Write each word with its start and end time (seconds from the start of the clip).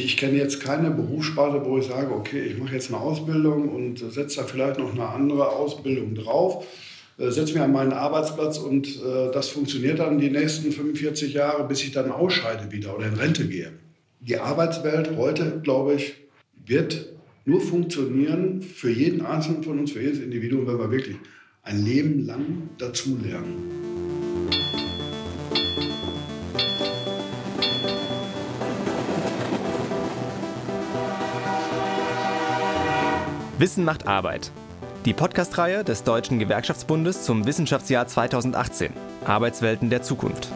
Ich 0.00 0.16
kenne 0.16 0.38
jetzt 0.38 0.60
keine 0.60 0.92
Berufssparte, 0.92 1.64
wo 1.64 1.76
ich 1.76 1.86
sage, 1.86 2.14
okay, 2.14 2.40
ich 2.40 2.56
mache 2.56 2.72
jetzt 2.72 2.88
eine 2.88 3.00
Ausbildung 3.00 3.68
und 3.68 3.98
setze 3.98 4.36
da 4.36 4.44
vielleicht 4.44 4.78
noch 4.78 4.92
eine 4.92 5.08
andere 5.08 5.48
Ausbildung 5.48 6.14
drauf, 6.14 6.64
äh, 7.18 7.30
setze 7.30 7.54
mich 7.54 7.62
an 7.62 7.72
meinen 7.72 7.92
Arbeitsplatz 7.92 8.58
und 8.58 8.86
äh, 8.86 9.32
das 9.32 9.48
funktioniert 9.48 9.98
dann 9.98 10.20
die 10.20 10.30
nächsten 10.30 10.70
45 10.70 11.34
Jahre, 11.34 11.66
bis 11.66 11.82
ich 11.82 11.90
dann 11.90 12.12
ausscheide 12.12 12.70
wieder 12.70 12.96
oder 12.96 13.08
in 13.08 13.14
Rente 13.14 13.48
gehe. 13.48 13.72
Die 14.20 14.38
Arbeitswelt 14.38 15.16
heute, 15.16 15.60
glaube 15.64 15.94
ich, 15.94 16.14
wird 16.64 17.12
nur 17.44 17.60
funktionieren 17.60 18.62
für 18.62 18.90
jeden 18.90 19.26
Einzelnen 19.26 19.64
von 19.64 19.80
uns, 19.80 19.90
für 19.90 20.00
jedes 20.00 20.20
Individuum, 20.20 20.68
wenn 20.68 20.78
wir 20.78 20.92
wirklich 20.92 21.16
ein 21.64 21.84
Leben 21.84 22.24
lang 22.24 22.68
dazulernen. 22.78 23.78
Wissen 33.58 33.84
macht 33.84 34.06
Arbeit. 34.06 34.52
Die 35.04 35.12
Podcast-Reihe 35.12 35.82
des 35.82 36.04
Deutschen 36.04 36.38
Gewerkschaftsbundes 36.38 37.24
zum 37.24 37.44
Wissenschaftsjahr 37.44 38.06
2018. 38.06 38.92
Arbeitswelten 39.24 39.90
der 39.90 40.00
Zukunft. 40.00 40.48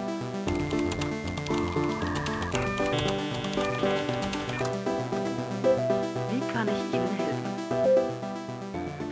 Wie 6.30 6.52
kann 6.52 6.68
ich 6.68 6.94
Ihnen 6.94 7.08
helfen? 7.16 7.42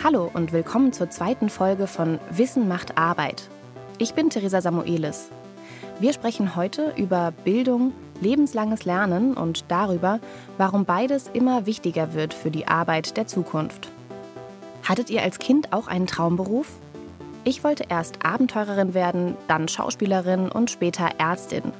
Hallo 0.04 0.30
und 0.34 0.52
willkommen 0.52 0.92
zur 0.92 1.10
zweiten 1.10 1.48
Folge 1.48 1.88
von 1.88 2.20
Wissen 2.30 2.68
macht 2.68 2.96
Arbeit. 2.96 3.48
Ich 3.98 4.14
bin 4.14 4.30
Theresa 4.30 4.60
Samuelis. 4.60 5.30
Wir 5.98 6.12
sprechen 6.12 6.54
heute 6.54 6.92
über 6.96 7.32
Bildung, 7.44 7.92
lebenslanges 8.20 8.84
Lernen 8.84 9.34
und 9.34 9.64
darüber, 9.68 10.20
warum 10.58 10.84
beides 10.84 11.28
immer 11.32 11.66
wichtiger 11.66 12.14
wird 12.14 12.34
für 12.34 12.50
die 12.50 12.68
Arbeit 12.68 13.16
der 13.16 13.26
Zukunft. 13.26 13.90
Hattet 14.88 15.10
ihr 15.10 15.22
als 15.22 15.38
Kind 15.38 15.72
auch 15.72 15.88
einen 15.88 16.06
Traumberuf? 16.06 16.66
Ich 17.44 17.64
wollte 17.64 17.84
erst 17.88 18.24
Abenteurerin 18.24 18.94
werden, 18.94 19.36
dann 19.48 19.68
Schauspielerin 19.68 20.50
und 20.50 20.70
später 20.70 21.08
Ärztin. 21.18 21.72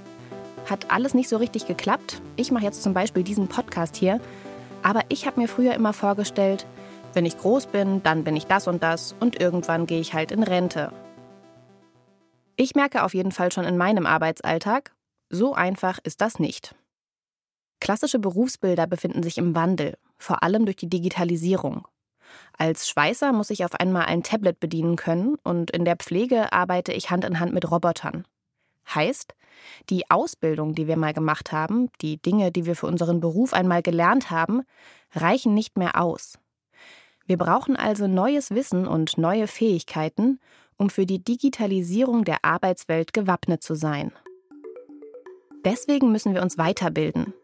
Hat 0.68 0.90
alles 0.90 1.14
nicht 1.14 1.28
so 1.28 1.36
richtig 1.36 1.66
geklappt. 1.66 2.20
Ich 2.36 2.50
mache 2.50 2.64
jetzt 2.64 2.82
zum 2.82 2.94
Beispiel 2.94 3.22
diesen 3.22 3.48
Podcast 3.48 3.96
hier. 3.96 4.20
Aber 4.82 5.00
ich 5.08 5.26
habe 5.26 5.40
mir 5.40 5.48
früher 5.48 5.74
immer 5.74 5.92
vorgestellt, 5.92 6.66
wenn 7.12 7.26
ich 7.26 7.36
groß 7.36 7.66
bin, 7.66 8.02
dann 8.02 8.24
bin 8.24 8.36
ich 8.36 8.46
das 8.46 8.68
und 8.68 8.82
das 8.82 9.14
und 9.18 9.40
irgendwann 9.40 9.86
gehe 9.86 10.00
ich 10.00 10.14
halt 10.14 10.30
in 10.30 10.42
Rente. 10.42 10.92
Ich 12.56 12.74
merke 12.74 13.02
auf 13.04 13.14
jeden 13.14 13.32
Fall 13.32 13.50
schon 13.52 13.64
in 13.64 13.76
meinem 13.76 14.06
Arbeitsalltag, 14.06 14.92
so 15.30 15.54
einfach 15.54 15.98
ist 16.02 16.20
das 16.20 16.38
nicht. 16.38 16.74
Klassische 17.80 18.18
Berufsbilder 18.18 18.86
befinden 18.86 19.22
sich 19.22 19.38
im 19.38 19.54
Wandel, 19.54 19.96
vor 20.18 20.42
allem 20.42 20.66
durch 20.66 20.76
die 20.76 20.90
Digitalisierung. 20.90 21.86
Als 22.56 22.88
Schweißer 22.88 23.32
muss 23.32 23.50
ich 23.50 23.64
auf 23.64 23.74
einmal 23.74 24.04
ein 24.04 24.22
Tablet 24.22 24.60
bedienen 24.60 24.96
können 24.96 25.36
und 25.42 25.70
in 25.70 25.84
der 25.84 25.96
Pflege 25.96 26.52
arbeite 26.52 26.92
ich 26.92 27.10
Hand 27.10 27.24
in 27.24 27.40
Hand 27.40 27.54
mit 27.54 27.70
Robotern. 27.70 28.26
Heißt, 28.94 29.34
die 29.88 30.10
Ausbildung, 30.10 30.74
die 30.74 30.86
wir 30.86 30.96
mal 30.96 31.12
gemacht 31.12 31.52
haben, 31.52 31.88
die 32.00 32.20
Dinge, 32.20 32.52
die 32.52 32.66
wir 32.66 32.76
für 32.76 32.86
unseren 32.86 33.20
Beruf 33.20 33.52
einmal 33.52 33.82
gelernt 33.82 34.30
haben, 34.30 34.62
reichen 35.12 35.54
nicht 35.54 35.78
mehr 35.78 36.00
aus. 36.00 36.38
Wir 37.26 37.38
brauchen 37.38 37.76
also 37.76 38.06
neues 38.06 38.50
Wissen 38.50 38.86
und 38.86 39.16
neue 39.16 39.46
Fähigkeiten, 39.46 40.40
um 40.76 40.90
für 40.90 41.06
die 41.06 41.22
Digitalisierung 41.22 42.24
der 42.24 42.44
Arbeitswelt 42.44 43.12
gewappnet 43.12 43.62
zu 43.62 43.74
sein. 43.74 44.12
Deswegen 45.64 46.10
müssen 46.10 46.34
wir 46.34 46.42
uns 46.42 46.56
weiterbilden, 46.56 47.34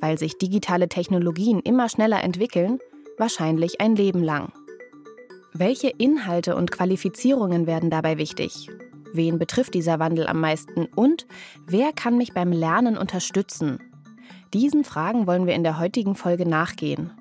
weil 0.00 0.18
sich 0.18 0.36
digitale 0.36 0.88
Technologien 0.88 1.60
immer 1.60 1.88
schneller 1.88 2.22
entwickeln, 2.22 2.78
wahrscheinlich 3.16 3.80
ein 3.80 3.96
Leben 3.96 4.22
lang. 4.22 4.52
Welche 5.52 5.88
Inhalte 5.88 6.56
und 6.56 6.72
Qualifizierungen 6.72 7.66
werden 7.66 7.88
dabei 7.88 8.18
wichtig? 8.18 8.68
Wen 9.12 9.38
betrifft 9.38 9.74
dieser 9.74 10.00
Wandel 10.00 10.26
am 10.26 10.40
meisten? 10.40 10.86
Und 10.96 11.26
wer 11.66 11.92
kann 11.92 12.18
mich 12.18 12.34
beim 12.34 12.50
Lernen 12.50 12.98
unterstützen? 12.98 13.78
Diesen 14.52 14.84
Fragen 14.84 15.26
wollen 15.26 15.46
wir 15.46 15.54
in 15.54 15.62
der 15.62 15.78
heutigen 15.78 16.16
Folge 16.16 16.48
nachgehen. 16.48 17.12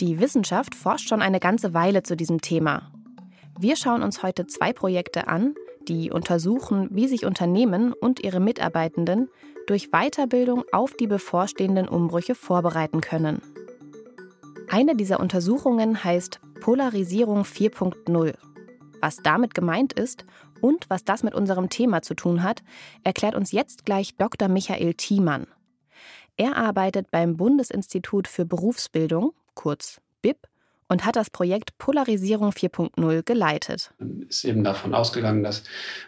Die 0.00 0.20
Wissenschaft 0.20 0.74
forscht 0.74 1.08
schon 1.08 1.20
eine 1.20 1.40
ganze 1.40 1.74
Weile 1.74 2.02
zu 2.02 2.16
diesem 2.16 2.40
Thema. 2.40 2.90
Wir 3.58 3.76
schauen 3.76 4.02
uns 4.02 4.22
heute 4.22 4.46
zwei 4.46 4.72
Projekte 4.72 5.28
an, 5.28 5.54
die 5.88 6.10
untersuchen, 6.10 6.88
wie 6.92 7.08
sich 7.08 7.26
Unternehmen 7.26 7.92
und 7.92 8.22
ihre 8.22 8.40
Mitarbeitenden 8.40 9.28
durch 9.66 9.90
Weiterbildung 9.90 10.64
auf 10.72 10.94
die 10.94 11.06
bevorstehenden 11.06 11.88
Umbrüche 11.88 12.34
vorbereiten 12.34 13.00
können. 13.00 13.42
Eine 14.68 14.96
dieser 14.96 15.20
Untersuchungen 15.20 16.02
heißt 16.02 16.40
Polarisierung 16.60 17.42
4.0. 17.42 18.34
Was 19.00 19.16
damit 19.16 19.54
gemeint 19.54 19.92
ist 19.92 20.24
und 20.60 20.88
was 20.88 21.04
das 21.04 21.22
mit 21.22 21.34
unserem 21.34 21.68
Thema 21.68 22.02
zu 22.02 22.14
tun 22.14 22.42
hat, 22.42 22.62
erklärt 23.02 23.34
uns 23.34 23.52
jetzt 23.52 23.84
gleich 23.84 24.16
Dr. 24.16 24.48
Michael 24.48 24.94
Thiemann. 24.94 25.46
Er 26.36 26.56
arbeitet 26.56 27.10
beim 27.10 27.36
Bundesinstitut 27.36 28.28
für 28.28 28.44
Berufsbildung, 28.44 29.32
kurz 29.54 30.00
BIP, 30.22 30.48
und 30.88 31.04
hat 31.04 31.16
das 31.16 31.30
Projekt 31.30 31.78
Polarisierung 31.78 32.50
4.0 32.50 33.22
geleitet. 33.22 33.92
Man 33.98 34.22
ist 34.28 34.44
eben 34.44 34.62
davon 34.62 34.94
ausgegangen, 34.94 35.42
dass 35.42 35.64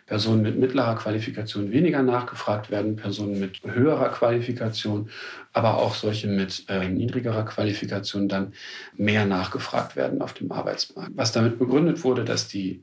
Personen 0.07 0.43
mit 0.43 0.59
mittlerer 0.59 0.97
Qualifikation 0.97 1.71
weniger 1.71 2.03
nachgefragt 2.03 2.71
werden, 2.71 2.97
Personen 2.97 3.41
mit 3.41 3.63
höherer 3.65 4.11
Qualifikation, 4.11 5.09
aber 5.53 5.79
auch 5.79 5.95
solche 5.95 6.29
mit 6.29 6.65
äh, 6.69 6.89
niedrigerer 6.89 7.45
Qualifikation 7.45 8.29
dann 8.29 8.53
mehr 8.97 9.25
nachgefragt 9.25 9.97
werden 9.97 10.21
auf 10.21 10.35
dem 10.35 10.53
Arbeitsmarkt. 10.53 11.13
Was 11.15 11.33
damit 11.33 11.59
begründet 11.59 12.05
wurde, 12.05 12.25
dass 12.25 12.49
die 12.49 12.83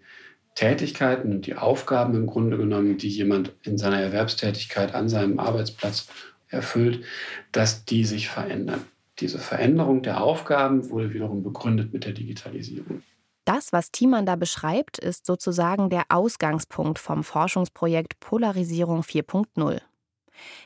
Tätigkeiten 0.55 1.31
und 1.31 1.45
die 1.45 1.55
Aufgaben 1.55 2.15
im 2.15 2.27
Grunde 2.27 2.57
genommen, 2.57 2.97
die 2.97 3.09
jemand 3.09 3.53
in 3.63 3.77
seiner 3.77 4.01
Erwerbstätigkeit 4.01 4.93
an 4.93 5.07
seinem 5.07 5.39
Arbeitsplatz 5.39 6.07
erfüllt, 6.49 7.03
dass 7.51 7.85
die 7.85 8.03
sich 8.05 8.27
verändern. 8.27 8.85
Diese 9.19 9.39
Veränderung 9.39 10.01
der 10.01 10.23
Aufgaben 10.23 10.89
wurde 10.89 11.13
wiederum 11.13 11.43
begründet 11.43 11.93
mit 11.93 12.05
der 12.05 12.13
Digitalisierung. 12.13 13.03
Das, 13.45 13.73
was 13.73 13.91
Thiemann 13.91 14.25
da 14.25 14.35
beschreibt, 14.35 14.97
ist 14.99 15.25
sozusagen 15.25 15.89
der 15.89 16.05
Ausgangspunkt 16.09 16.99
vom 16.99 17.23
Forschungsprojekt 17.23 18.19
Polarisierung 18.19 19.01
4.0. 19.01 19.81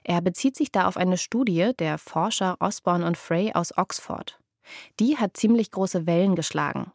Er 0.04 0.22
bezieht 0.22 0.56
sich 0.56 0.72
da 0.72 0.88
auf 0.88 0.98
eine 0.98 1.18
Studie 1.18 1.72
der 1.80 1.98
Forscher 1.98 2.58
Osborne 2.60 3.06
und 3.06 3.18
Frey 3.18 3.54
aus 3.54 3.78
Oxford. 3.78 4.40
Die 5.00 5.18
hat 5.18 5.38
ziemlich 5.38 5.72
große 5.72 6.06
Wellen 6.06 6.36
geschlagen. 6.36 6.92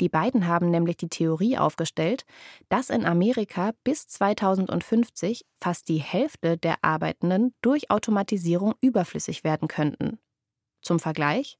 Die 0.00 0.08
beiden 0.08 0.46
haben 0.46 0.70
nämlich 0.70 0.96
die 0.96 1.08
Theorie 1.08 1.58
aufgestellt, 1.58 2.24
dass 2.68 2.90
in 2.90 3.04
Amerika 3.04 3.72
bis 3.84 4.06
2050 4.06 5.44
fast 5.60 5.88
die 5.88 5.98
Hälfte 5.98 6.56
der 6.56 6.76
Arbeitenden 6.82 7.52
durch 7.62 7.90
Automatisierung 7.90 8.74
überflüssig 8.80 9.44
werden 9.44 9.66
könnten. 9.66 10.18
Zum 10.86 11.00
Vergleich, 11.00 11.58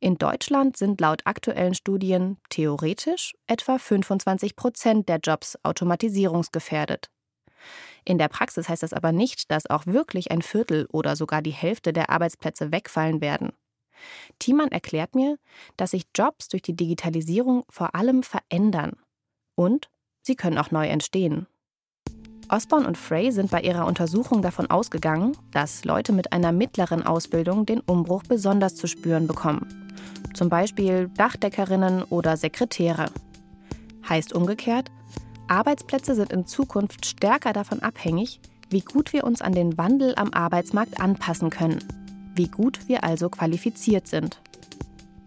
in 0.00 0.18
Deutschland 0.18 0.76
sind 0.76 1.00
laut 1.00 1.22
aktuellen 1.24 1.72
Studien 1.72 2.36
theoretisch 2.50 3.34
etwa 3.46 3.78
25 3.78 4.54
Prozent 4.54 5.08
der 5.08 5.16
Jobs 5.16 5.58
automatisierungsgefährdet. 5.62 7.08
In 8.04 8.18
der 8.18 8.28
Praxis 8.28 8.68
heißt 8.68 8.82
das 8.82 8.92
aber 8.92 9.12
nicht, 9.12 9.50
dass 9.50 9.70
auch 9.70 9.86
wirklich 9.86 10.30
ein 10.30 10.42
Viertel 10.42 10.86
oder 10.92 11.16
sogar 11.16 11.40
die 11.40 11.52
Hälfte 11.52 11.94
der 11.94 12.10
Arbeitsplätze 12.10 12.70
wegfallen 12.70 13.22
werden. 13.22 13.54
Thiemann 14.40 14.68
erklärt 14.68 15.14
mir, 15.14 15.38
dass 15.78 15.92
sich 15.92 16.04
Jobs 16.14 16.48
durch 16.48 16.60
die 16.60 16.76
Digitalisierung 16.76 17.64
vor 17.70 17.94
allem 17.94 18.22
verändern. 18.22 18.98
Und 19.54 19.88
sie 20.20 20.36
können 20.36 20.58
auch 20.58 20.70
neu 20.70 20.86
entstehen. 20.86 21.46
Osborne 22.48 22.86
und 22.86 22.96
Frey 22.96 23.32
sind 23.32 23.50
bei 23.50 23.60
ihrer 23.60 23.86
Untersuchung 23.86 24.40
davon 24.40 24.70
ausgegangen, 24.70 25.36
dass 25.50 25.84
Leute 25.84 26.12
mit 26.12 26.32
einer 26.32 26.52
mittleren 26.52 27.02
Ausbildung 27.04 27.66
den 27.66 27.80
Umbruch 27.80 28.22
besonders 28.22 28.76
zu 28.76 28.86
spüren 28.86 29.26
bekommen. 29.26 29.66
Zum 30.34 30.48
Beispiel 30.48 31.08
Dachdeckerinnen 31.16 32.04
oder 32.04 32.36
Sekretäre. 32.36 33.06
Heißt 34.08 34.32
umgekehrt, 34.32 34.90
Arbeitsplätze 35.48 36.14
sind 36.14 36.32
in 36.32 36.46
Zukunft 36.46 37.06
stärker 37.06 37.52
davon 37.52 37.80
abhängig, 37.80 38.40
wie 38.70 38.80
gut 38.80 39.12
wir 39.12 39.24
uns 39.24 39.42
an 39.42 39.52
den 39.52 39.76
Wandel 39.78 40.14
am 40.16 40.32
Arbeitsmarkt 40.32 41.00
anpassen 41.00 41.50
können, 41.50 41.78
wie 42.34 42.48
gut 42.48 42.88
wir 42.88 43.02
also 43.02 43.28
qualifiziert 43.28 44.06
sind. 44.06 44.40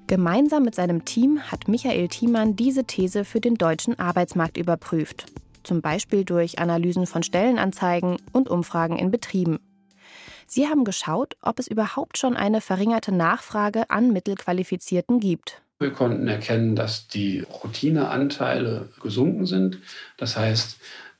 Gemeinsam 0.07 0.63
mit 0.63 0.75
seinem 0.75 1.05
Team 1.05 1.39
hat 1.39 1.67
Michael 1.67 2.07
Thiemann 2.07 2.55
diese 2.55 2.85
These 2.85 3.25
für 3.25 3.41
den 3.41 3.55
deutschen 3.55 3.99
Arbeitsmarkt 3.99 4.57
überprüft 4.57 5.25
zum 5.69 5.81
Beispiel 5.83 6.25
durch 6.25 6.57
Analysen 6.57 7.05
von 7.05 7.21
Stellenanzeigen 7.21 8.17
und 8.33 8.49
Umfragen 8.49 8.97
in 8.97 9.11
Betrieben. 9.11 9.59
Sie 10.47 10.67
haben 10.67 10.83
geschaut, 10.83 11.37
ob 11.43 11.59
es 11.59 11.67
überhaupt 11.67 12.17
schon 12.17 12.35
eine 12.35 12.59
verringerte 12.59 13.11
Nachfrage 13.11 13.91
an 13.91 14.11
Mittelqualifizierten 14.11 15.19
gibt. 15.19 15.61
Wir 15.77 15.91
konnten 15.91 16.27
erkennen, 16.27 16.75
dass 16.75 17.07
die 17.07 17.41
Routineanteile 17.41 18.89
gesunken 18.99 19.45
sind. 19.45 19.77
Das 20.17 20.35
heißt, 20.35 20.79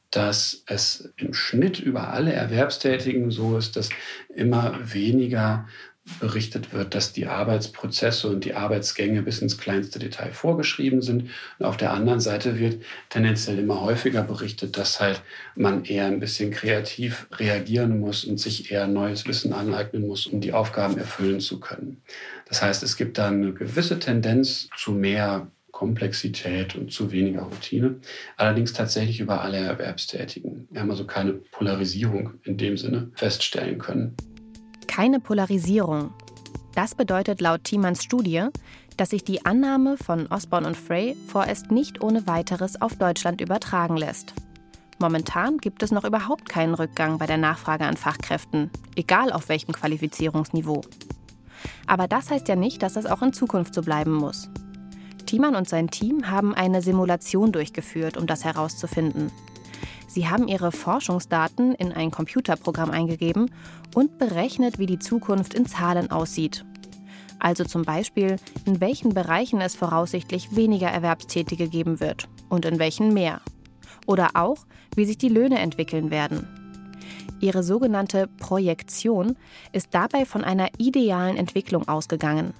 dass 0.09 0.63
es 0.65 1.13
im 1.17 1.35
Schnitt 1.35 1.79
über 1.79 2.09
alle 2.09 2.33
Erwerbstätigen 2.33 3.29
so 3.29 3.55
ist, 3.55 3.75
dass 3.75 3.89
immer 4.29 4.79
weniger 4.81 5.67
berichtet 6.19 6.73
wird, 6.73 6.95
dass 6.95 7.13
die 7.13 7.27
Arbeitsprozesse 7.27 8.27
und 8.27 8.45
die 8.45 8.53
Arbeitsgänge 8.53 9.21
bis 9.21 9.39
ins 9.39 9.57
kleinste 9.57 10.00
Detail 10.00 10.31
vorgeschrieben 10.31 11.01
sind. 11.01 11.29
Und 11.57 11.65
auf 11.65 11.77
der 11.77 11.94
anderen 11.94 12.19
Seite 12.19 12.59
wird 12.59 12.81
tendenziell 13.09 13.59
immer 13.59 13.81
häufiger 13.81 14.23
berichtet, 14.23 14.77
dass 14.77 15.00
halt 15.00 15.21
man 15.56 15.85
eher 15.85 16.06
ein 16.06 16.19
bisschen 16.19 16.51
kreativ 16.51 17.27
reagieren 17.33 18.00
muss 18.00 18.25
und 18.25 18.39
sich 18.39 18.71
eher 18.71 18.88
neues 18.88 19.27
Wissen 19.27 19.53
aneignen 19.53 20.07
muss, 20.07 20.27
um 20.27 20.41
die 20.41 20.53
Aufgaben 20.53 20.97
erfüllen 20.97 21.39
zu 21.39 21.59
können. 21.59 22.01
Das 22.47 22.61
heißt, 22.61 22.83
es 22.83 22.97
gibt 22.97 23.17
da 23.17 23.27
eine 23.27 23.53
gewisse 23.53 24.00
Tendenz 24.00 24.69
zu 24.75 24.91
mehr 24.91 25.51
Komplexität 25.71 26.75
und 26.75 26.91
zu 26.91 27.11
weniger 27.11 27.44
Routine. 27.44 28.01
Allerdings 28.35 28.73
tatsächlich 28.73 29.21
über 29.21 29.41
alle 29.41 29.59
Erwerbstätigen. 29.59 30.67
Wir 30.69 30.81
haben 30.81 30.91
also 30.91 31.06
keine 31.06 31.33
Polarisierung 31.33 32.33
in 32.44 32.57
dem 32.57 32.75
Sinne 32.75 33.11
feststellen 33.15 33.77
können. 33.79 34.17
Keine 34.99 35.21
Polarisierung. 35.21 36.13
Das 36.75 36.93
bedeutet 36.93 37.39
laut 37.39 37.63
Thiemanns 37.63 38.03
Studie, 38.03 38.47
dass 38.97 39.11
sich 39.11 39.23
die 39.23 39.45
Annahme 39.45 39.95
von 39.95 40.27
Osborne 40.27 40.67
und 40.67 40.75
Frey 40.75 41.15
vorerst 41.29 41.71
nicht 41.71 42.03
ohne 42.03 42.27
weiteres 42.27 42.81
auf 42.81 42.97
Deutschland 42.97 43.39
übertragen 43.39 43.95
lässt. 43.95 44.33
Momentan 44.99 45.57
gibt 45.59 45.83
es 45.83 45.91
noch 45.91 46.03
überhaupt 46.03 46.49
keinen 46.49 46.73
Rückgang 46.73 47.17
bei 47.17 47.27
der 47.27 47.37
Nachfrage 47.37 47.85
an 47.85 47.95
Fachkräften, 47.95 48.71
egal 48.97 49.31
auf 49.31 49.47
welchem 49.47 49.71
Qualifizierungsniveau. 49.71 50.81
Aber 51.87 52.09
das 52.09 52.29
heißt 52.29 52.49
ja 52.49 52.57
nicht, 52.57 52.83
dass 52.83 52.95
das 52.95 53.05
auch 53.05 53.21
in 53.21 53.31
Zukunft 53.31 53.73
so 53.75 53.81
bleiben 53.81 54.11
muss. 54.11 54.49
Thiemann 55.25 55.55
und 55.55 55.69
sein 55.69 55.89
Team 55.89 56.29
haben 56.29 56.53
eine 56.53 56.81
Simulation 56.81 57.53
durchgeführt, 57.53 58.17
um 58.17 58.27
das 58.27 58.43
herauszufinden. 58.43 59.31
Sie 60.09 60.27
haben 60.27 60.47
ihre 60.47 60.71
Forschungsdaten 60.71 61.75
in 61.75 61.94
ein 61.94 62.09
Computerprogramm 62.09 62.89
eingegeben 62.89 63.51
und 63.94 64.17
berechnet, 64.17 64.79
wie 64.79 64.88
die 64.88 64.97
Zukunft 64.97 65.53
in 65.53 65.67
Zahlen 65.67 66.09
aussieht. 66.09 66.65
Also 67.38 67.63
zum 67.63 67.83
Beispiel, 67.83 68.38
in 68.65 68.81
welchen 68.81 69.13
Bereichen 69.13 69.61
es 69.61 69.75
voraussichtlich 69.75 70.56
weniger 70.56 70.88
Erwerbstätige 70.88 71.69
geben 71.69 72.00
wird 72.00 72.27
und 72.50 72.65
in 72.65 72.79
welchen 72.79 73.13
mehr. 73.13 73.39
Oder 74.07 74.31
auch, 74.33 74.57
wie 74.95 75.06
sich 75.06 75.19
die 75.19 75.29
Löhne 75.29 75.59
entwickeln 75.59 76.09
werden. 76.09 76.47
Ihre 77.39 77.61
sogenannte 77.61 78.27
Projektion 78.27 79.38
ist 79.71 79.89
dabei 79.91 80.25
von 80.25 80.44
einer 80.44 80.69
idealen 80.79 81.38
Entwicklung 81.38 81.88
ausgegangen 81.88 82.53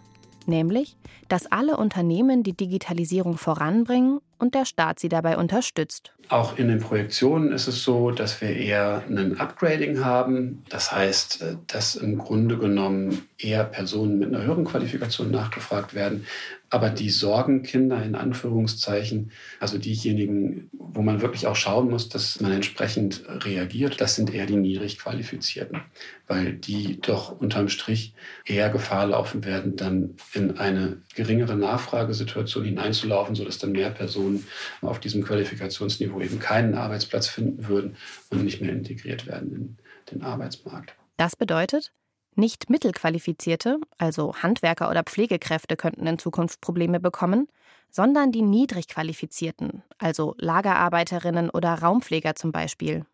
nämlich, 0.48 0.98
dass 1.28 1.52
alle 1.52 1.78
Unternehmen 1.78 2.44
die 2.44 2.54
Digitalisierung 2.54 3.38
voranbringen 3.38 4.20
und 4.40 4.56
der 4.56 4.66
Staat 4.66 5.00
sie 5.00 5.10
dabei 5.10 5.38
unterstützt. 5.38 6.14
Auch 6.30 6.58
in 6.58 6.68
den 6.68 6.80
Projektionen 6.80 7.52
ist 7.52 7.68
es 7.68 7.84
so, 7.84 8.12
dass 8.12 8.40
wir 8.40 8.56
eher 8.56 9.04
ein 9.10 9.40
Upgrading 9.40 10.04
haben. 10.04 10.64
Das 10.70 10.92
heißt, 10.92 11.42
äh, 11.42 11.56
dass 11.68 11.96
im 11.96 12.18
Grunde 12.18 12.58
genommen 12.58 13.28
eher 13.38 13.64
Personen 13.64 14.20
mit 14.20 14.34
einer 14.34 14.44
höheren 14.44 14.66
Qualifikation 14.66 15.32
nachgefragt 15.32 15.94
werden, 15.94 16.26
aber 16.70 16.90
die 16.90 17.10
Sorgenkinder 17.10 18.04
in 18.04 18.16
Anführungszeichen, 18.16 19.32
also 19.60 19.78
diejenigen, 19.78 20.70
wo 20.74 21.02
man 21.02 21.22
wirklich 21.22 21.48
auch 21.48 21.56
schauen 21.56 21.90
muss, 21.90 22.10
dass 22.10 22.40
man 22.42 22.52
entsprechend 22.52 23.24
reagiert, 23.28 24.00
das 24.02 24.16
sind 24.16 24.34
eher 24.34 24.46
die 24.46 24.56
niedrig 24.56 25.00
qualifizierten, 25.00 25.82
weil 26.28 26.54
die 26.54 27.00
doch 27.02 27.40
unterm 27.40 27.70
Strich 27.70 28.14
eher 28.46 28.70
Gefahr 28.70 29.08
laufen 29.08 29.44
werden, 29.46 29.76
dann 29.76 30.16
in 30.34 30.58
eine 30.58 30.98
geringere 31.16 31.56
Nachfragesituation 31.56 32.66
hineinzulaufen, 32.66 33.36
sodass 33.36 33.58
dann 33.58 33.72
mehr 33.72 33.90
Personen 33.90 34.46
auf 34.82 35.00
diesem 35.00 35.24
Qualifikationsniveau 35.24 36.22
eben 36.22 36.40
keinen 36.40 36.76
Arbeitsplatz 36.76 37.28
finden 37.28 37.68
würden 37.68 37.96
und 38.30 38.44
nicht 38.44 38.62
mehr 38.62 38.72
integriert 38.72 39.28
werden 39.28 39.52
in 39.54 39.78
den 40.12 40.22
Arbeitsmarkt. 40.22 40.94
Das 41.18 41.36
bedeutet, 41.36 41.92
nicht 42.40 42.70
Mittelqualifizierte, 42.70 43.80
also 43.98 44.36
Handwerker 44.42 44.90
oder 44.90 45.04
Pflegekräfte, 45.04 45.76
könnten 45.76 46.08
in 46.08 46.18
Zukunft 46.18 46.62
Probleme 46.62 47.00
bekommen, 47.00 47.48
sondern 47.92 48.32
die 48.32 48.42
Niedrigqualifizierten, 48.42 49.84
also 49.98 50.36
Lagerarbeiterinnen 50.38 51.50
oder 51.50 51.74
Raumpfleger 51.76 52.36
zum 52.36 52.52
Beispiel. 52.52 53.06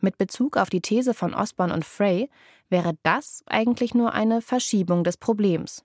Mit 0.00 0.18
Bezug 0.18 0.56
auf 0.56 0.70
die 0.70 0.80
These 0.80 1.14
von 1.14 1.34
Osborne 1.34 1.74
und 1.74 1.84
Frey 1.84 2.30
wäre 2.68 2.94
das 3.02 3.42
eigentlich 3.46 3.94
nur 3.94 4.12
eine 4.12 4.40
Verschiebung 4.40 5.04
des 5.04 5.16
Problems. 5.16 5.84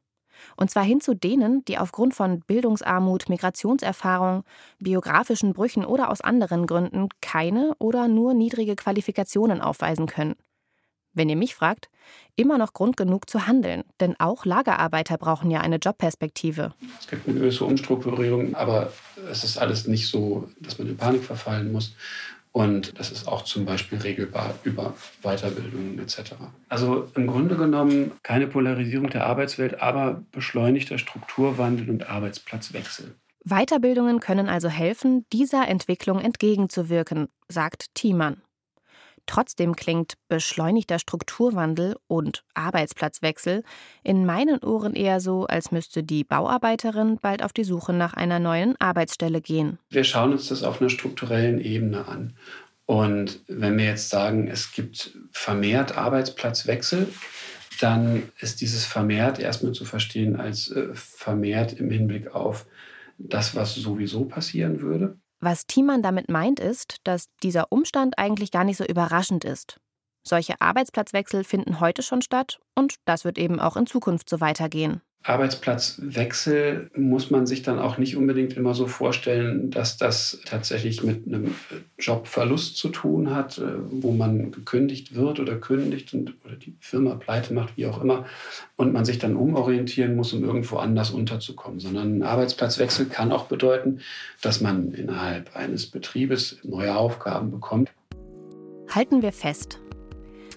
Und 0.58 0.72
zwar 0.72 0.84
hin 0.84 1.00
zu 1.00 1.14
denen, 1.14 1.64
die 1.66 1.78
aufgrund 1.78 2.16
von 2.16 2.42
Bildungsarmut, 2.42 3.30
Migrationserfahrung, 3.30 4.44
biografischen 4.80 5.54
Brüchen 5.54 5.86
oder 5.86 6.10
aus 6.10 6.22
anderen 6.22 6.66
Gründen 6.66 7.10
keine 7.22 7.74
oder 7.80 8.08
nur 8.08 8.34
niedrige 8.34 8.76
Qualifikationen 8.76 9.62
aufweisen 9.62 10.08
können. 10.08 10.36
Wenn 11.14 11.30
ihr 11.30 11.36
mich 11.36 11.56
fragt, 11.56 11.90
immer 12.36 12.58
noch 12.58 12.74
Grund 12.74 12.98
genug 12.98 13.30
zu 13.30 13.48
handeln, 13.48 13.84
denn 14.00 14.20
auch 14.20 14.46
Lagerarbeiter 14.46 15.18
brauchen 15.18 15.52
ja 15.52 15.62
eine 15.62 15.78
Jobperspektive. 15.78 16.74
Es 17.00 17.08
gibt 17.08 17.28
eine 17.28 17.40
gewisse 17.40 17.66
Umstrukturierung, 17.66 18.56
aber 18.56 18.92
es 19.30 19.44
ist 19.44 19.58
alles 19.58 19.88
nicht 19.88 20.08
so, 20.08 20.50
dass 20.60 20.80
man 20.80 20.88
in 20.88 20.98
Panik 20.98 21.24
verfallen 21.24 21.72
muss. 21.72 21.96
Und 22.52 23.00
das 23.00 23.12
ist 23.12 23.28
auch 23.28 23.44
zum 23.44 23.66
Beispiel 23.66 23.98
regelbar 23.98 24.54
über 24.64 24.94
Weiterbildungen 25.24 25.98
etc. 25.98 26.34
Also 26.70 27.10
im 27.16 27.26
Grunde 27.26 27.56
genommen 27.56 28.12
keine 28.22 28.46
Polarisierung 28.46 29.10
der 29.10 29.26
Arbeitswelt, 29.26 29.82
aber 29.82 30.24
beschleunigter 30.32 31.00
Strukturwandel 31.00 31.90
und 31.90 32.10
Arbeitsplatzwechsel. 32.10 33.16
Weiterbildungen 33.44 34.20
können 34.20 34.50
also 34.50 34.70
helfen, 34.70 35.26
dieser 35.34 35.68
Entwicklung 35.68 36.20
entgegenzuwirken, 36.20 37.28
sagt 37.50 37.88
Thiemann. 37.96 38.42
Trotzdem 39.26 39.76
klingt 39.76 40.16
beschleunigter 40.28 41.00
Strukturwandel 41.00 41.96
und 42.08 42.44
Arbeitsplatzwechsel 42.54 43.64
in 44.04 44.26
meinen 44.26 44.60
Ohren 44.60 44.96
eher 44.96 45.20
so, 45.20 45.46
als 45.46 45.72
müsste 45.72 46.04
die 46.04 46.24
Bauarbeiterin 46.24 47.18
bald 47.22 47.44
auf 47.44 47.54
die 47.54 47.64
Suche 47.64 47.94
nach 47.94 48.14
einer 48.14 48.40
neuen 48.40 48.76
Arbeitsstelle 48.80 49.42
gehen. 49.42 49.80
Wir 49.90 50.04
schauen 50.04 50.34
uns 50.34 50.50
das 50.50 50.64
auf 50.64 50.82
einer 50.82 50.90
strukturellen 50.90 51.60
Ebene 51.60 52.08
an. 52.08 52.34
Und 52.86 53.40
wenn 53.48 53.78
wir 53.78 53.86
jetzt 53.86 54.10
sagen, 54.10 54.48
es 54.48 54.74
gibt 54.74 55.18
vermehrt 55.32 55.98
Arbeitsplatzwechsel, 55.98 57.08
dann 57.80 58.24
ist 58.40 58.62
dieses 58.62 58.86
vermehrt 58.86 59.40
erstmal 59.40 59.72
zu 59.72 59.86
verstehen 59.86 60.36
als 60.36 60.70
äh, 60.70 60.90
vermehrt 60.94 61.74
im 61.74 61.90
Hinblick 61.90 62.34
auf 62.36 62.66
das, 63.18 63.56
was 63.56 63.76
sowieso 63.76 64.26
passieren 64.26 64.82
würde. 64.82 65.18
Was 65.46 65.68
Thiemann 65.68 66.02
damit 66.02 66.30
meint, 66.30 66.62
ist, 66.62 67.00
dass 67.04 67.28
dieser 67.44 67.70
Umstand 67.70 68.18
eigentlich 68.18 68.50
gar 68.50 68.64
nicht 68.64 68.78
so 68.78 68.86
überraschend 68.86 69.44
ist. 69.44 69.78
Solche 70.26 70.62
Arbeitsplatzwechsel 70.62 71.44
finden 71.44 71.82
heute 71.82 72.02
schon 72.02 72.22
statt 72.22 72.62
und 72.76 72.96
das 73.04 73.26
wird 73.26 73.38
eben 73.38 73.60
auch 73.60 73.76
in 73.76 73.86
Zukunft 73.86 74.30
so 74.30 74.40
weitergehen. 74.40 75.02
Arbeitsplatzwechsel 75.24 76.92
muss 76.98 77.32
man 77.32 77.48
sich 77.48 77.62
dann 77.62 77.80
auch 77.80 77.98
nicht 77.98 78.18
unbedingt 78.18 78.58
immer 78.58 78.74
so 78.74 78.88
vorstellen, 78.88 79.72
dass 79.72 79.96
das 79.96 80.42
tatsächlich 80.46 81.02
mit 81.02 81.26
einem 81.26 81.56
Jobverlust 81.98 82.76
zu 82.76 82.90
tun 82.90 83.34
hat, 83.34 83.58
äh, 83.58 83.64
wo 83.90 84.12
man 84.12 84.52
gekündigt 84.52 85.16
wird 85.16 85.40
oder 85.40 85.56
kündigt 85.56 86.14
und, 86.14 86.34
oder 86.46 86.56
die 86.56 86.76
Firma 86.82 87.16
pleite 87.16 87.54
macht, 87.54 87.78
wie 87.78 87.86
auch 87.86 88.02
immer, 88.02 88.26
und 88.76 88.92
man 88.92 89.06
sich 89.06 89.18
dann 89.18 89.38
umorientieren 89.38 90.16
muss, 90.18 90.34
um 90.34 90.44
irgendwo 90.44 90.78
anders 90.78 91.12
unterzukommen, 91.12 91.80
sondern 91.80 92.18
ein 92.18 92.24
Arbeitsplatzwechsel 92.24 93.06
kann 93.06 93.32
auch 93.32 93.46
bedeuten, 93.46 94.00
dass 94.42 94.60
man 94.60 94.94
innerhalb 94.94 95.56
eines 95.56 95.90
Betriebes 95.90 96.60
neue 96.64 96.96
Aufgaben 96.96 97.50
bekommt. 97.50 97.90
Halten 98.90 99.22
wir 99.22 99.32
fest, 99.32 99.80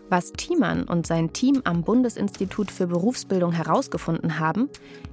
was 0.08 0.32
Thiemann 0.32 0.84
und 0.84 1.06
sein 1.06 1.32
Team 1.32 1.62
am 1.64 1.82
Bundesinstitut 1.82 2.70
für 2.70 2.86
Berufsbildung 2.86 3.52
herausgefunden 3.52 4.38
haben, 4.38 4.68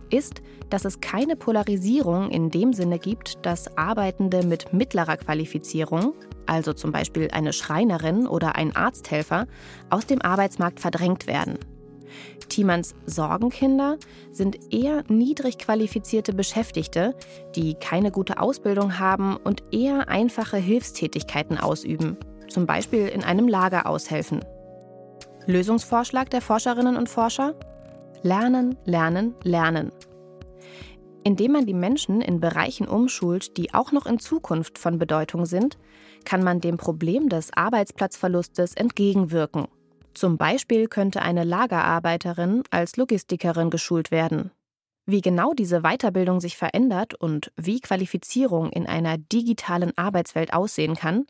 ist, 0.09 0.41
dass 0.69 0.85
es 0.85 1.01
keine 1.01 1.35
Polarisierung 1.35 2.29
in 2.29 2.49
dem 2.49 2.73
Sinne 2.73 2.99
gibt, 2.99 3.45
dass 3.45 3.77
Arbeitende 3.77 4.45
mit 4.45 4.73
mittlerer 4.73 5.17
Qualifizierung, 5.17 6.13
also 6.45 6.73
zum 6.73 6.91
Beispiel 6.91 7.29
eine 7.31 7.53
Schreinerin 7.53 8.27
oder 8.27 8.55
ein 8.55 8.75
Arzthelfer, 8.75 9.47
aus 9.89 10.05
dem 10.05 10.21
Arbeitsmarkt 10.21 10.79
verdrängt 10.79 11.27
werden. 11.27 11.57
Thiemanns 12.49 12.93
Sorgenkinder 13.05 13.97
sind 14.31 14.71
eher 14.71 15.03
niedrig 15.07 15.57
qualifizierte 15.57 16.33
Beschäftigte, 16.33 17.15
die 17.55 17.73
keine 17.73 18.11
gute 18.11 18.39
Ausbildung 18.39 18.99
haben 18.99 19.37
und 19.37 19.63
eher 19.73 20.09
einfache 20.09 20.57
Hilfstätigkeiten 20.57 21.57
ausüben, 21.57 22.17
zum 22.47 22.67
Beispiel 22.67 23.07
in 23.07 23.23
einem 23.23 23.47
Lager 23.47 23.87
aushelfen. 23.87 24.41
Lösungsvorschlag 25.45 26.29
der 26.29 26.41
Forscherinnen 26.41 26.95
und 26.95 27.09
Forscher? 27.09 27.53
Lernen, 28.21 28.77
lernen, 28.85 29.35
lernen. 29.43 29.91
Indem 31.25 31.51
man 31.51 31.65
die 31.65 31.73
Menschen 31.73 32.21
in 32.21 32.39
Bereichen 32.39 32.87
umschult, 32.87 33.57
die 33.57 33.73
auch 33.73 33.91
noch 33.91 34.05
in 34.05 34.19
Zukunft 34.19 34.77
von 34.77 34.99
Bedeutung 34.99 35.45
sind, 35.45 35.77
kann 36.23 36.43
man 36.43 36.61
dem 36.61 36.77
Problem 36.77 37.27
des 37.27 37.51
Arbeitsplatzverlustes 37.51 38.73
entgegenwirken. 38.75 39.67
Zum 40.13 40.37
Beispiel 40.37 40.87
könnte 40.87 41.21
eine 41.21 41.43
Lagerarbeiterin 41.43 42.63
als 42.69 42.95
Logistikerin 42.95 43.69
geschult 43.69 44.11
werden. 44.11 44.51
Wie 45.05 45.19
genau 45.19 45.53
diese 45.53 45.81
Weiterbildung 45.81 46.39
sich 46.39 46.55
verändert 46.55 47.15
und 47.15 47.51
wie 47.57 47.81
Qualifizierung 47.81 48.69
in 48.69 48.87
einer 48.87 49.17
digitalen 49.17 49.91
Arbeitswelt 49.97 50.53
aussehen 50.53 50.95
kann, 50.95 51.25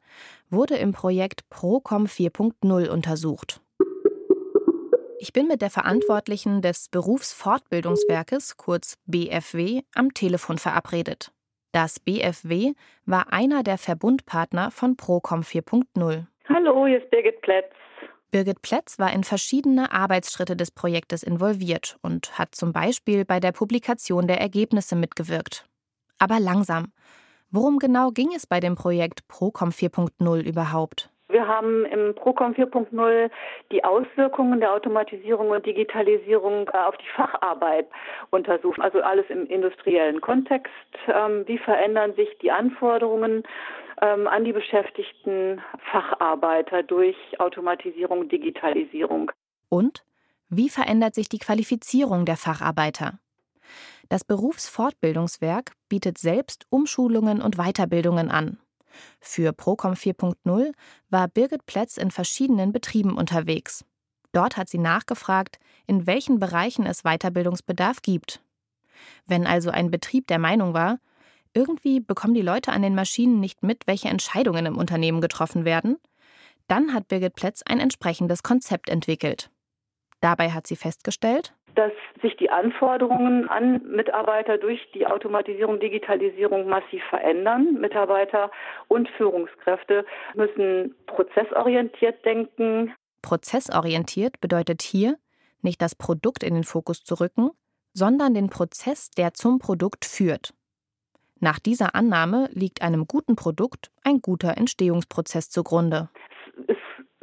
wurde 0.51 0.75
im 0.75 0.91
Projekt 0.91 1.49
Procom 1.49 2.05
4.0 2.05 2.89
untersucht. 2.89 3.62
Ich 5.23 5.31
bin 5.31 5.47
mit 5.47 5.61
der 5.61 5.69
Verantwortlichen 5.69 6.61
des 6.61 6.89
Berufsfortbildungswerkes, 6.89 8.57
kurz 8.57 8.97
BFW, 9.05 9.83
am 9.95 10.13
Telefon 10.13 10.57
verabredet. 10.57 11.31
Das 11.71 12.01
BFW 12.01 12.73
war 13.05 13.31
einer 13.31 13.63
der 13.63 13.77
Verbundpartner 13.77 14.69
von 14.69 14.97
Procom 14.97 15.39
4.0. 15.39 16.25
Hallo, 16.49 16.87
hier 16.87 17.01
ist 17.01 17.09
Birgit 17.09 17.41
Plätz. 17.41 17.71
Birgit 18.31 18.61
Plätz 18.61 18.99
war 18.99 19.13
in 19.13 19.23
verschiedene 19.23 19.93
Arbeitsschritte 19.93 20.57
des 20.57 20.71
Projektes 20.71 21.23
involviert 21.23 21.95
und 22.01 22.37
hat 22.37 22.53
zum 22.53 22.73
Beispiel 22.73 23.23
bei 23.23 23.39
der 23.39 23.53
Publikation 23.53 24.27
der 24.27 24.41
Ergebnisse 24.41 24.97
mitgewirkt. 24.97 25.69
Aber 26.19 26.41
langsam. 26.41 26.91
Worum 27.49 27.79
genau 27.79 28.11
ging 28.11 28.33
es 28.35 28.45
bei 28.45 28.59
dem 28.59 28.75
Projekt 28.75 29.25
Procom 29.29 29.69
4.0 29.69 30.41
überhaupt? 30.41 31.12
Wir 31.33 31.47
haben 31.47 31.83
im 31.85 32.13
Procom 32.13 32.53
4.0 32.53 33.31
die 33.71 33.83
Auswirkungen 33.83 34.59
der 34.59 34.71
Automatisierung 34.71 35.49
und 35.49 35.65
Digitalisierung 35.65 36.69
äh, 36.71 36.77
auf 36.77 36.95
die 36.97 37.09
Facharbeit 37.15 37.87
untersucht. 38.29 38.79
Also 38.79 39.01
alles 39.01 39.25
im 39.29 39.47
industriellen 39.47 40.21
Kontext. 40.21 40.71
Ähm, 41.07 41.43
wie 41.47 41.57
verändern 41.57 42.13
sich 42.13 42.29
die 42.43 42.51
Anforderungen 42.51 43.43
ähm, 43.99 44.27
an 44.27 44.45
die 44.45 44.53
beschäftigten 44.53 45.59
Facharbeiter 45.91 46.83
durch 46.83 47.17
Automatisierung 47.39 48.19
und 48.19 48.31
Digitalisierung? 48.31 49.31
Und 49.69 50.03
wie 50.49 50.69
verändert 50.69 51.15
sich 51.15 51.29
die 51.29 51.39
Qualifizierung 51.39 52.25
der 52.25 52.37
Facharbeiter? 52.37 53.17
Das 54.09 54.23
Berufsfortbildungswerk 54.23 55.71
bietet 55.89 56.19
selbst 56.19 56.67
Umschulungen 56.69 57.41
und 57.41 57.57
Weiterbildungen 57.57 58.29
an. 58.29 58.59
Für 59.19 59.53
Procom 59.53 59.93
4.0 59.93 60.73
war 61.09 61.27
Birgit 61.27 61.65
Plätz 61.65 61.97
in 61.97 62.11
verschiedenen 62.11 62.71
Betrieben 62.71 63.17
unterwegs. 63.17 63.85
Dort 64.31 64.57
hat 64.57 64.69
sie 64.69 64.79
nachgefragt, 64.79 65.59
in 65.85 66.07
welchen 66.07 66.39
Bereichen 66.39 66.85
es 66.85 67.03
Weiterbildungsbedarf 67.03 68.01
gibt. 68.01 68.41
Wenn 69.25 69.47
also 69.47 69.69
ein 69.69 69.91
Betrieb 69.91 70.27
der 70.27 70.39
Meinung 70.39 70.73
war, 70.73 70.99
irgendwie 71.53 71.99
bekommen 71.99 72.33
die 72.33 72.41
Leute 72.41 72.71
an 72.71 72.81
den 72.81 72.95
Maschinen 72.95 73.39
nicht 73.39 73.63
mit, 73.63 73.85
welche 73.85 74.09
Entscheidungen 74.09 74.65
im 74.65 74.77
Unternehmen 74.77 75.21
getroffen 75.21 75.65
werden, 75.65 75.97
dann 76.67 76.93
hat 76.93 77.07
Birgit 77.07 77.35
Plätz 77.35 77.61
ein 77.65 77.79
entsprechendes 77.79 78.41
Konzept 78.41 78.89
entwickelt. 78.89 79.51
Dabei 80.19 80.51
hat 80.51 80.65
sie 80.65 80.75
festgestellt, 80.75 81.53
dass 81.75 81.91
sich 82.21 82.35
die 82.37 82.49
Anforderungen 82.49 83.49
an 83.49 83.81
Mitarbeiter 83.83 84.57
durch 84.57 84.79
die 84.93 85.07
Automatisierung, 85.07 85.79
Digitalisierung 85.79 86.67
massiv 86.67 87.03
verändern. 87.09 87.77
Mitarbeiter 87.79 88.51
und 88.87 89.09
Führungskräfte 89.09 90.05
müssen 90.35 90.95
prozessorientiert 91.07 92.23
denken. 92.25 92.93
Prozessorientiert 93.21 94.39
bedeutet 94.41 94.81
hier, 94.81 95.17
nicht 95.61 95.81
das 95.81 95.95
Produkt 95.95 96.43
in 96.43 96.53
den 96.53 96.63
Fokus 96.63 97.03
zu 97.03 97.15
rücken, 97.15 97.51
sondern 97.93 98.33
den 98.33 98.49
Prozess, 98.49 99.11
der 99.11 99.33
zum 99.33 99.59
Produkt 99.59 100.05
führt. 100.05 100.53
Nach 101.39 101.59
dieser 101.59 101.95
Annahme 101.95 102.49
liegt 102.53 102.81
einem 102.81 103.05
guten 103.05 103.35
Produkt 103.35 103.91
ein 104.03 104.21
guter 104.21 104.57
Entstehungsprozess 104.57 105.49
zugrunde. 105.49 106.09
Es 106.67 106.77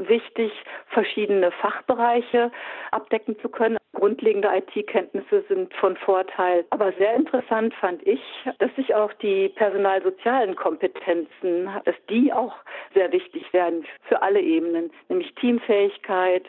wichtig, 0.09 0.53
verschiedene 0.89 1.51
Fachbereiche 1.53 2.51
abdecken 2.91 3.37
zu 3.41 3.49
können. 3.49 3.77
Grundlegende 3.93 4.49
IT-Kenntnisse 4.49 5.45
sind 5.49 5.75
von 5.75 5.97
Vorteil. 5.97 6.65
Aber 6.71 6.93
sehr 6.93 7.15
interessant 7.15 7.75
fand 7.75 8.07
ich, 8.07 8.21
dass 8.59 8.75
sich 8.77 8.95
auch 8.95 9.13
die 9.15 9.49
personalsozialen 9.51 10.55
Kompetenzen, 10.55 11.69
dass 11.85 11.97
die 12.09 12.33
auch 12.33 12.55
sehr 12.95 13.11
wichtig 13.13 13.53
werden 13.53 13.85
für 14.09 14.23
alle 14.23 14.41
Ebenen, 14.41 14.91
nämlich 15.09 15.35
Teamfähigkeit, 15.35 16.45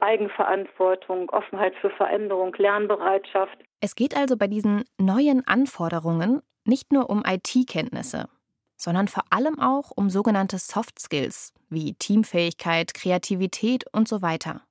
Eigenverantwortung, 0.00 1.30
Offenheit 1.30 1.74
für 1.76 1.90
Veränderung, 1.90 2.54
Lernbereitschaft. 2.56 3.58
Es 3.80 3.94
geht 3.94 4.16
also 4.16 4.36
bei 4.36 4.46
diesen 4.46 4.84
neuen 4.98 5.46
Anforderungen 5.46 6.42
nicht 6.64 6.92
nur 6.92 7.08
um 7.10 7.22
IT-Kenntnisse, 7.24 8.28
sondern 8.76 9.08
vor 9.08 9.24
allem 9.30 9.58
auch 9.58 9.90
um 9.90 10.10
sogenannte 10.10 10.58
Soft 10.58 11.00
Skills 11.00 11.52
wie 11.68 11.94
Teamfähigkeit, 11.94 12.94
Kreativität 12.94 13.84
und 13.92 14.08
so 14.08 14.22
weiter. 14.22 14.62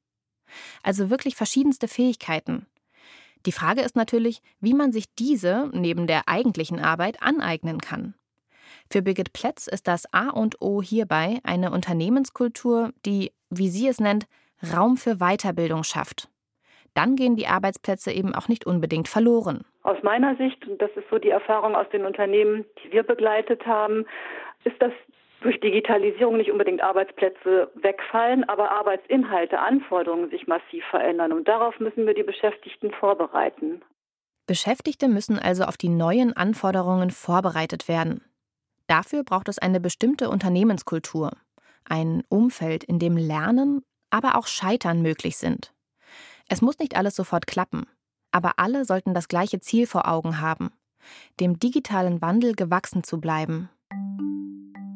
Also 0.83 1.09
wirklich 1.09 1.35
verschiedenste 1.35 1.87
Fähigkeiten. 1.87 2.67
Die 3.45 3.51
Frage 3.51 3.81
ist 3.81 3.95
natürlich, 3.95 4.41
wie 4.59 4.73
man 4.73 4.91
sich 4.91 5.13
diese 5.15 5.69
neben 5.73 6.07
der 6.07 6.27
eigentlichen 6.27 6.79
Arbeit 6.79 7.21
aneignen 7.21 7.79
kann. 7.79 8.15
Für 8.89 9.01
Birgit 9.01 9.33
Plätz 9.33 9.67
ist 9.67 9.87
das 9.87 10.11
A 10.13 10.29
und 10.29 10.61
O 10.61 10.81
hierbei 10.81 11.39
eine 11.43 11.71
Unternehmenskultur, 11.71 12.91
die, 13.05 13.31
wie 13.49 13.69
sie 13.69 13.87
es 13.87 13.99
nennt, 13.99 14.27
Raum 14.73 14.97
für 14.97 15.17
Weiterbildung 15.17 15.83
schafft. 15.83 16.29
Dann 16.93 17.15
gehen 17.15 17.35
die 17.35 17.47
Arbeitsplätze 17.47 18.11
eben 18.11 18.33
auch 18.33 18.47
nicht 18.47 18.65
unbedingt 18.65 19.07
verloren. 19.07 19.65
Aus 19.85 20.01
meiner 20.01 20.35
Sicht, 20.37 20.67
und 20.67 20.81
das 20.81 20.89
ist 20.95 21.07
so 21.11 21.19
die 21.19 21.29
Erfahrung 21.29 21.75
aus 21.75 21.87
den 21.89 22.05
Unternehmen, 22.05 22.65
die 22.83 22.91
wir 22.91 23.03
begleitet 23.03 23.67
haben, 23.67 24.07
ist 24.63 24.81
das 24.81 24.91
durch 25.41 25.59
Digitalisierung 25.59 26.37
nicht 26.37 26.49
unbedingt 26.49 26.81
Arbeitsplätze 26.81 27.69
wegfallen, 27.75 28.49
aber 28.49 28.71
Arbeitsinhalte, 28.71 29.59
Anforderungen 29.59 30.31
sich 30.31 30.47
massiv 30.47 30.83
verändern. 30.89 31.31
Und 31.31 31.47
darauf 31.47 31.79
müssen 31.79 32.07
wir 32.07 32.15
die 32.15 32.23
Beschäftigten 32.23 32.89
vorbereiten. 32.93 33.83
Beschäftigte 34.47 35.07
müssen 35.07 35.37
also 35.37 35.65
auf 35.65 35.77
die 35.77 35.89
neuen 35.89 36.35
Anforderungen 36.35 37.11
vorbereitet 37.11 37.87
werden. 37.87 38.23
Dafür 38.87 39.23
braucht 39.23 39.49
es 39.49 39.59
eine 39.59 39.79
bestimmte 39.79 40.31
Unternehmenskultur, 40.31 41.33
ein 41.87 42.23
Umfeld, 42.27 42.83
in 42.83 42.97
dem 42.97 43.17
Lernen, 43.17 43.83
aber 44.09 44.35
auch 44.35 44.47
Scheitern 44.47 45.03
möglich 45.03 45.37
sind. 45.37 45.73
Es 46.49 46.63
muss 46.63 46.79
nicht 46.79 46.97
alles 46.97 47.15
sofort 47.15 47.45
klappen, 47.45 47.85
aber 48.35 48.59
alle 48.59 48.83
sollten 48.83 49.13
das 49.13 49.29
gleiche 49.29 49.61
Ziel 49.61 49.87
vor 49.87 50.09
Augen 50.09 50.41
haben, 50.41 50.71
dem 51.39 51.57
digitalen 51.57 52.21
Wandel 52.21 52.53
gewachsen 52.53 53.01
zu 53.01 53.21
bleiben. 53.21 53.69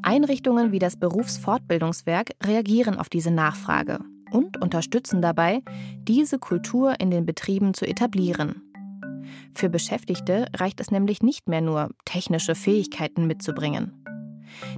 Einrichtungen 0.02 0.74
wie 0.74 0.80
das 0.80 1.00
Berufsfortbildungswerk 1.00 2.32
reagieren 2.44 3.00
auf 3.00 3.08
diese 3.08 3.32
Nachfrage 3.32 4.00
und 4.30 4.62
unterstützen 4.62 5.22
dabei, 5.22 5.62
diese 6.00 6.38
Kultur 6.38 7.00
in 7.00 7.12
den 7.12 7.26
Betrieben 7.26 7.74
zu 7.74 7.86
etablieren. 7.88 8.62
Für 9.54 9.70
Beschäftigte 9.70 10.48
reicht 10.58 10.82
es 10.82 10.92
nämlich 10.92 11.24
nicht 11.24 11.48
mehr 11.48 11.62
nur, 11.62 11.92
technische 12.04 12.56
Fähigkeiten 12.56 13.26
mitzubringen. 13.26 14.04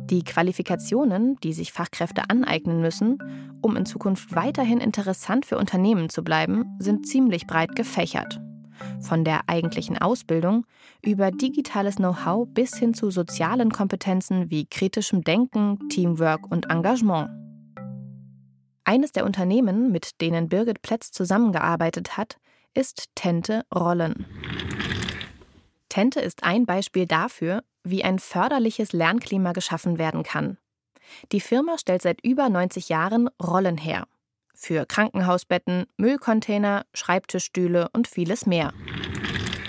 Die 0.03 0.24
Qualifikationen, 0.24 1.36
die 1.38 1.53
sich 1.53 1.72
Fachkräfte 1.72 2.30
aneignen 2.30 2.80
müssen, 2.80 3.18
um 3.62 3.75
in 3.75 3.88
Zukunft 3.88 4.36
weiterhin 4.36 4.82
interessant 4.82 5.48
für 5.48 5.58
Unternehmen 5.58 6.10
zu 6.10 6.24
bleiben, 6.24 6.75
sind 6.77 7.08
ziemlich 7.08 7.48
breit 7.48 7.75
gefächert 7.75 8.39
von 9.01 9.24
der 9.24 9.41
eigentlichen 9.48 9.98
Ausbildung 9.98 10.65
über 11.01 11.31
digitales 11.31 11.96
Know-how 11.96 12.48
bis 12.48 12.75
hin 12.77 12.93
zu 12.93 13.12
sozialen 13.12 13.72
Kompetenzen 13.72 14.50
wie 14.50 14.65
kritischem 14.65 15.24
Denken, 15.24 15.79
Teamwork 15.89 16.50
und 16.51 16.70
Engagement. 16.70 17.29
Eines 18.84 19.12
der 19.12 19.25
Unternehmen, 19.25 19.91
mit 19.91 20.22
denen 20.22 20.50
Birgit 20.50 20.81
Plätz 20.81 21.12
zusammengearbeitet 21.12 22.17
hat, 22.17 22.38
ist 22.74 23.10
Tente 23.15 23.63
Rollen. 23.74 24.25
Tente 25.89 26.22
ist 26.22 26.43
ein 26.43 26.65
Beispiel 26.65 27.05
dafür, 27.05 27.63
wie 27.84 28.03
ein 28.03 28.20
förderliches 28.20 28.93
Lernklima 28.93 29.51
geschaffen 29.51 29.98
werden 29.98 30.24
kann. 30.24 30.58
Die 31.31 31.41
Firma 31.41 31.77
stellt 31.77 32.01
seit 32.01 32.24
über 32.24 32.50
90 32.50 32.89
Jahren 32.89 33.29
Rollen 33.41 33.77
her 33.77 34.05
für 34.53 34.86
Krankenhausbetten, 34.86 35.86
Müllcontainer, 35.98 36.86
Schreibtischstühle 36.93 37.89
und 37.93 38.08
vieles 38.08 38.46
mehr. 38.46 38.74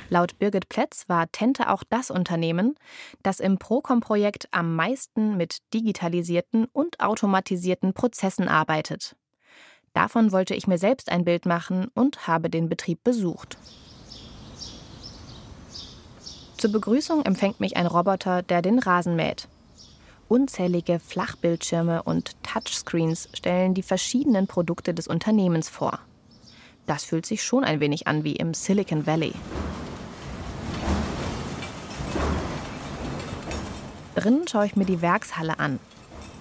Laut 0.08 0.38
Birgit 0.38 0.68
Plätz 0.68 1.08
war 1.08 1.32
Tente 1.32 1.70
auch 1.70 1.84
das 1.88 2.10
Unternehmen, 2.10 2.74
das 3.22 3.40
im 3.40 3.58
Procom-Projekt 3.58 4.46
am 4.50 4.76
meisten 4.76 5.38
mit 5.38 5.58
digitalisierten 5.72 6.66
und 6.72 7.00
automatisierten 7.00 7.94
Prozessen 7.94 8.46
arbeitet. 8.46 9.16
Davon 9.94 10.30
wollte 10.30 10.54
ich 10.54 10.66
mir 10.66 10.78
selbst 10.78 11.10
ein 11.10 11.24
Bild 11.24 11.46
machen 11.46 11.88
und 11.94 12.26
habe 12.26 12.50
den 12.50 12.68
Betrieb 12.68 13.02
besucht. 13.04 13.56
Zur 16.58 16.70
Begrüßung 16.72 17.24
empfängt 17.24 17.58
mich 17.58 17.76
ein 17.76 17.86
Roboter, 17.86 18.42
der 18.42 18.62
den 18.62 18.78
Rasen 18.78 19.16
mäht. 19.16 19.48
Unzählige 20.28 20.98
Flachbildschirme 20.98 22.02
und 22.02 22.42
Touchscreens 22.42 23.28
stellen 23.34 23.74
die 23.74 23.82
verschiedenen 23.82 24.46
Produkte 24.46 24.94
des 24.94 25.06
Unternehmens 25.06 25.68
vor. 25.68 25.98
Das 26.86 27.04
fühlt 27.04 27.26
sich 27.26 27.42
schon 27.42 27.64
ein 27.64 27.80
wenig 27.80 28.06
an 28.06 28.24
wie 28.24 28.36
im 28.36 28.54
Silicon 28.54 29.06
Valley. 29.06 29.34
Drinnen 34.14 34.46
schaue 34.48 34.66
ich 34.66 34.76
mir 34.76 34.84
die 34.84 35.02
Werkshalle 35.02 35.58
an. 35.58 35.78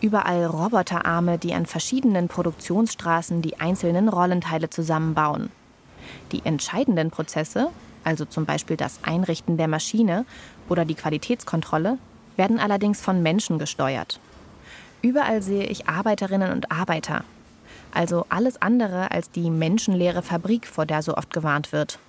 Überall 0.02 0.46
Roboterarme, 0.46 1.38
die 1.38 1.54
an 1.54 1.66
verschiedenen 1.66 2.28
Produktionsstraßen 2.28 3.42
die 3.42 3.60
einzelnen 3.60 4.10
Rollenteile 4.10 4.70
zusammenbauen. 4.70 5.52
Die 6.32 6.44
entscheidenden 6.44 7.12
Prozesse, 7.12 7.70
also 8.04 8.26
zum 8.26 8.46
Beispiel 8.46 8.78
das 8.78 9.00
Einrichten 9.04 9.58
der 9.58 9.68
Maschine 9.68 10.26
oder 10.70 10.86
die 10.86 10.96
Qualitätskontrolle, 10.96 11.98
werden 12.42 12.60
allerdings 12.60 13.00
von 13.00 13.22
Menschen 13.22 13.60
gesteuert. 13.60 14.20
Überall 15.04 15.44
sehe 15.44 15.66
ich 15.66 15.88
Arbeiterinnen 15.88 16.52
und 16.52 16.72
Arbeiter. 16.72 17.24
Also 17.92 18.26
alles 18.30 18.60
andere 18.60 19.12
als 19.12 19.30
die 19.30 19.52
menschenleere 19.52 20.24
Fabrik, 20.24 20.66
vor 20.66 20.88
der 20.88 21.04
so 21.04 21.16
oft 21.16 21.32
gewarnt 21.32 21.72
wird. 21.72 22.00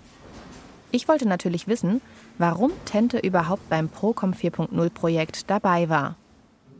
Ich 0.91 1.07
wollte 1.07 1.29
natürlich 1.29 1.69
wissen, 1.69 2.01
warum 2.39 2.73
Tente 2.87 3.19
überhaupt 3.19 3.69
beim 3.69 3.91
Procom 3.91 4.33
4.0 4.33 4.89
Projekt 4.89 5.51
dabei 5.51 5.91
war. 5.91 6.17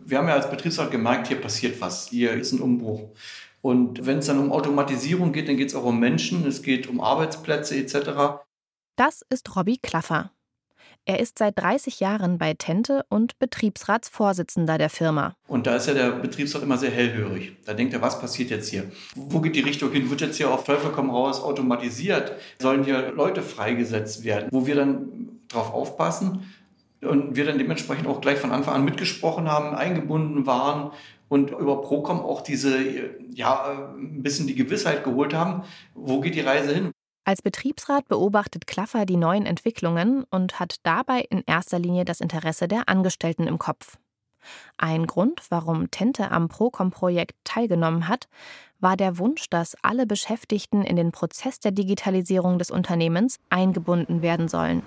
Wir 0.07 0.17
haben 0.17 0.29
ja 0.29 0.35
als 0.35 0.49
Betriebsrat 0.49 0.91
gemerkt, 0.91 1.29
hier 1.29 1.39
passiert 1.39 1.79
was, 1.79 2.09
hier 2.09 2.33
ist 2.33 2.53
ein 2.53 2.61
Umbruch. 2.61 3.11
Und 3.61 4.07
wenn 4.07 4.21
es 4.21 4.29
dann 4.29 4.39
um 4.39 4.51
Automatisierung 4.51 5.33
geht, 5.33 5.49
dann 5.49 5.59
geht 5.59 5.69
es 5.69 5.75
auch 5.75 5.85
um 5.85 6.01
Menschen, 6.01 6.47
es 6.47 6.63
geht 6.63 6.87
um 6.87 7.03
Arbeitsplätze 7.03 7.77
etc. 7.77 8.41
Das 8.97 9.27
ist 9.29 9.55
Robby 9.55 9.77
Klaffer. 9.77 10.31
Er 11.05 11.19
ist 11.19 11.39
seit 11.39 11.59
30 11.59 11.99
Jahren 11.99 12.39
bei 12.39 12.55
Tente 12.55 13.05
und 13.09 13.37
Betriebsratsvorsitzender 13.41 14.79
der 14.79 14.89
Firma. 14.89 15.35
Und 15.49 15.67
da 15.67 15.75
ist 15.75 15.89
ja 15.89 15.95
der 15.95 16.13
Betriebsrat 16.13 16.63
immer 16.63 16.79
sehr 16.79 16.93
hellhörig. 16.93 17.57
Da 17.65 17.75
denkt 17.75 17.93
er, 17.93 18.03
was 18.03 18.21
passiert 18.21 18.51
jetzt 18.51 18.69
hier? 18.69 18.85
Wo 19.17 19.41
geht 19.41 19.57
die 19.57 19.61
Richtung 19.61 19.91
hin? 19.91 20.11
Wird 20.11 20.21
jetzt 20.21 20.37
hier 20.37 20.53
auf 20.53 20.63
Teufel 20.63 20.93
komm 20.95 21.11
raus 21.11 21.43
automatisiert? 21.43 22.37
Sollen 22.61 22.85
hier 22.85 23.11
Leute 23.11 23.43
freigesetzt 23.43 24.23
werden? 24.23 24.49
Wo 24.53 24.65
wir 24.65 24.77
dann 24.77 25.41
drauf 25.49 25.75
aufpassen 25.75 26.53
und 27.01 27.35
wir 27.35 27.47
dann 27.47 27.59
dementsprechend 27.59 28.07
auch 28.07 28.21
gleich 28.21 28.39
von 28.39 28.53
Anfang 28.53 28.75
an 28.75 28.85
mitgesprochen 28.85 29.51
haben, 29.51 29.75
eingebunden 29.75 30.47
waren 30.47 30.93
und 31.29 31.51
über 31.51 31.83
Procom 31.83 32.21
auch 32.21 32.43
diese, 32.43 32.79
ja, 33.35 33.93
ein 33.97 34.23
bisschen 34.23 34.47
die 34.47 34.55
Gewissheit 34.55 35.03
geholt 35.03 35.35
haben, 35.35 35.65
wo 35.95 36.21
geht 36.21 36.37
die 36.37 36.41
Reise 36.43 36.73
hin? 36.73 36.93
Als 37.25 37.41
Betriebsrat 37.41 38.09
beobachtet 38.09 38.67
Klaffer 38.67 39.07
die 39.07 39.17
neuen 39.17 39.47
Entwicklungen 39.47 40.25
und 40.31 40.59
hat 40.59 40.77
dabei 40.83 41.21
in 41.31 41.45
erster 41.47 41.79
Linie 41.79 42.05
das 42.05 42.21
Interesse 42.21 42.67
der 42.67 42.89
Angestellten 42.89 43.47
im 43.47 43.59
Kopf. 43.59 43.97
Ein 44.77 45.07
Grund, 45.07 45.41
warum 45.49 45.89
Tente 45.93 46.33
am 46.33 46.49
Procom-Projekt 46.49 47.37
teilgenommen 47.45 48.09
hat, 48.09 48.27
war 48.81 48.97
der 48.97 49.19
Wunsch, 49.19 49.49
dass 49.49 49.77
alle 49.83 50.05
Beschäftigten 50.05 50.83
in 50.83 50.97
den 50.97 51.13
Prozess 51.13 51.61
der 51.61 51.71
Digitalisierung 51.71 52.59
des 52.59 52.73
Unternehmens 52.73 53.39
eingebunden 53.51 54.21
werden 54.21 54.49
sollen. 54.49 54.83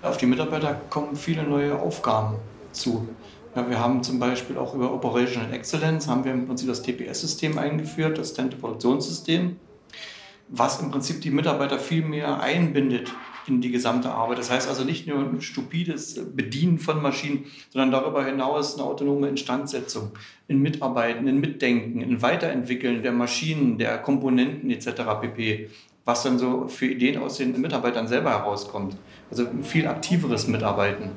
Auf 0.00 0.16
die 0.16 0.26
Mitarbeiter 0.26 0.80
kommen 0.88 1.16
viele 1.16 1.42
neue 1.42 1.78
Aufgaben 1.78 2.36
zu. 2.72 3.06
Ja, 3.56 3.70
wir 3.70 3.80
haben 3.80 4.02
zum 4.02 4.18
Beispiel 4.18 4.58
auch 4.58 4.74
über 4.74 4.92
Operational 4.92 5.50
Excellence 5.54 6.08
haben 6.08 6.26
wir 6.26 6.32
im 6.32 6.46
Prinzip 6.46 6.68
das 6.68 6.82
TPS-System 6.82 7.56
eingeführt, 7.56 8.18
das 8.18 8.34
Tente-Produktionssystem, 8.34 9.56
was 10.48 10.82
im 10.82 10.90
Prinzip 10.90 11.22
die 11.22 11.30
Mitarbeiter 11.30 11.78
viel 11.78 12.02
mehr 12.02 12.38
einbindet 12.38 13.14
in 13.46 13.62
die 13.62 13.70
gesamte 13.70 14.10
Arbeit. 14.10 14.36
Das 14.36 14.50
heißt 14.50 14.68
also 14.68 14.84
nicht 14.84 15.06
nur 15.06 15.20
ein 15.20 15.40
stupides 15.40 16.20
Bedienen 16.34 16.78
von 16.78 17.00
Maschinen, 17.00 17.46
sondern 17.70 17.92
darüber 17.92 18.26
hinaus 18.26 18.74
eine 18.74 18.84
autonome 18.84 19.28
Instandsetzung, 19.28 20.10
in 20.48 20.60
Mitarbeiten, 20.60 21.26
in 21.26 21.40
Mitdenken, 21.40 22.02
in 22.02 22.20
Weiterentwickeln 22.20 23.02
der 23.02 23.12
Maschinen, 23.12 23.78
der 23.78 23.96
Komponenten 23.96 24.68
etc. 24.68 24.88
pp. 25.22 25.70
Was 26.04 26.24
dann 26.24 26.38
so 26.38 26.68
für 26.68 26.88
Ideen 26.88 27.22
aus 27.22 27.38
den 27.38 27.58
Mitarbeitern 27.58 28.06
selber 28.06 28.32
herauskommt. 28.32 28.98
Also 29.30 29.46
viel 29.62 29.86
aktiveres 29.86 30.46
Mitarbeiten. 30.46 31.12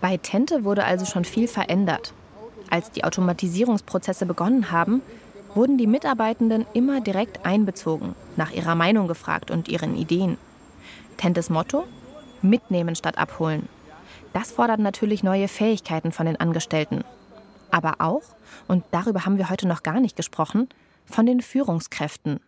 Bei 0.00 0.16
Tente 0.16 0.64
wurde 0.64 0.84
also 0.84 1.04
schon 1.04 1.24
viel 1.24 1.46
verändert. 1.46 2.14
Als 2.70 2.90
die 2.90 3.04
Automatisierungsprozesse 3.04 4.26
begonnen 4.26 4.70
haben, 4.70 5.02
wurden 5.54 5.78
die 5.78 5.86
Mitarbeitenden 5.86 6.66
immer 6.72 7.00
direkt 7.00 7.44
einbezogen, 7.44 8.14
nach 8.36 8.52
ihrer 8.52 8.74
Meinung 8.74 9.08
gefragt 9.08 9.50
und 9.50 9.68
ihren 9.68 9.96
Ideen. 9.96 10.38
Tentes 11.16 11.50
Motto? 11.50 11.84
Mitnehmen 12.40 12.94
statt 12.94 13.18
abholen. 13.18 13.68
Das 14.32 14.52
fordert 14.52 14.80
natürlich 14.80 15.22
neue 15.22 15.48
Fähigkeiten 15.48 16.12
von 16.12 16.26
den 16.26 16.36
Angestellten. 16.36 17.04
Aber 17.70 17.96
auch, 17.98 18.22
und 18.68 18.84
darüber 18.92 19.26
haben 19.26 19.38
wir 19.38 19.50
heute 19.50 19.68
noch 19.68 19.82
gar 19.82 20.00
nicht 20.00 20.16
gesprochen, 20.16 20.68
von 21.04 21.26
den 21.26 21.40
Führungskräften. 21.40 22.40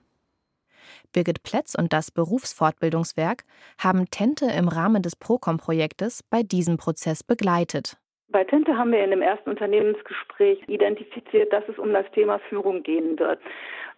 Birgit 1.13 1.43
Plätz 1.43 1.75
und 1.75 1.93
das 1.93 2.11
Berufsfortbildungswerk 2.11 3.45
haben 3.79 4.11
Tente 4.11 4.47
im 4.47 4.69
Rahmen 4.69 5.03
des 5.03 5.17
Procom-Projektes 5.17 6.23
bei 6.31 6.43
diesem 6.43 6.77
Prozess 6.77 7.23
begleitet. 7.23 7.97
Bei 8.33 8.45
Tente 8.45 8.79
haben 8.79 8.93
wir 8.93 9.05
in 9.05 9.11
dem 9.11 9.21
ersten 9.21 9.51
Unternehmensgespräch 9.51 10.63
identifiziert, 10.67 11.53
dass 11.53 11.69
es 11.69 11.79
um 11.79 11.93
das 11.93 12.11
Thema 12.13 12.39
Führung 12.49 12.83
gehen 12.83 13.19
wird, 13.19 13.39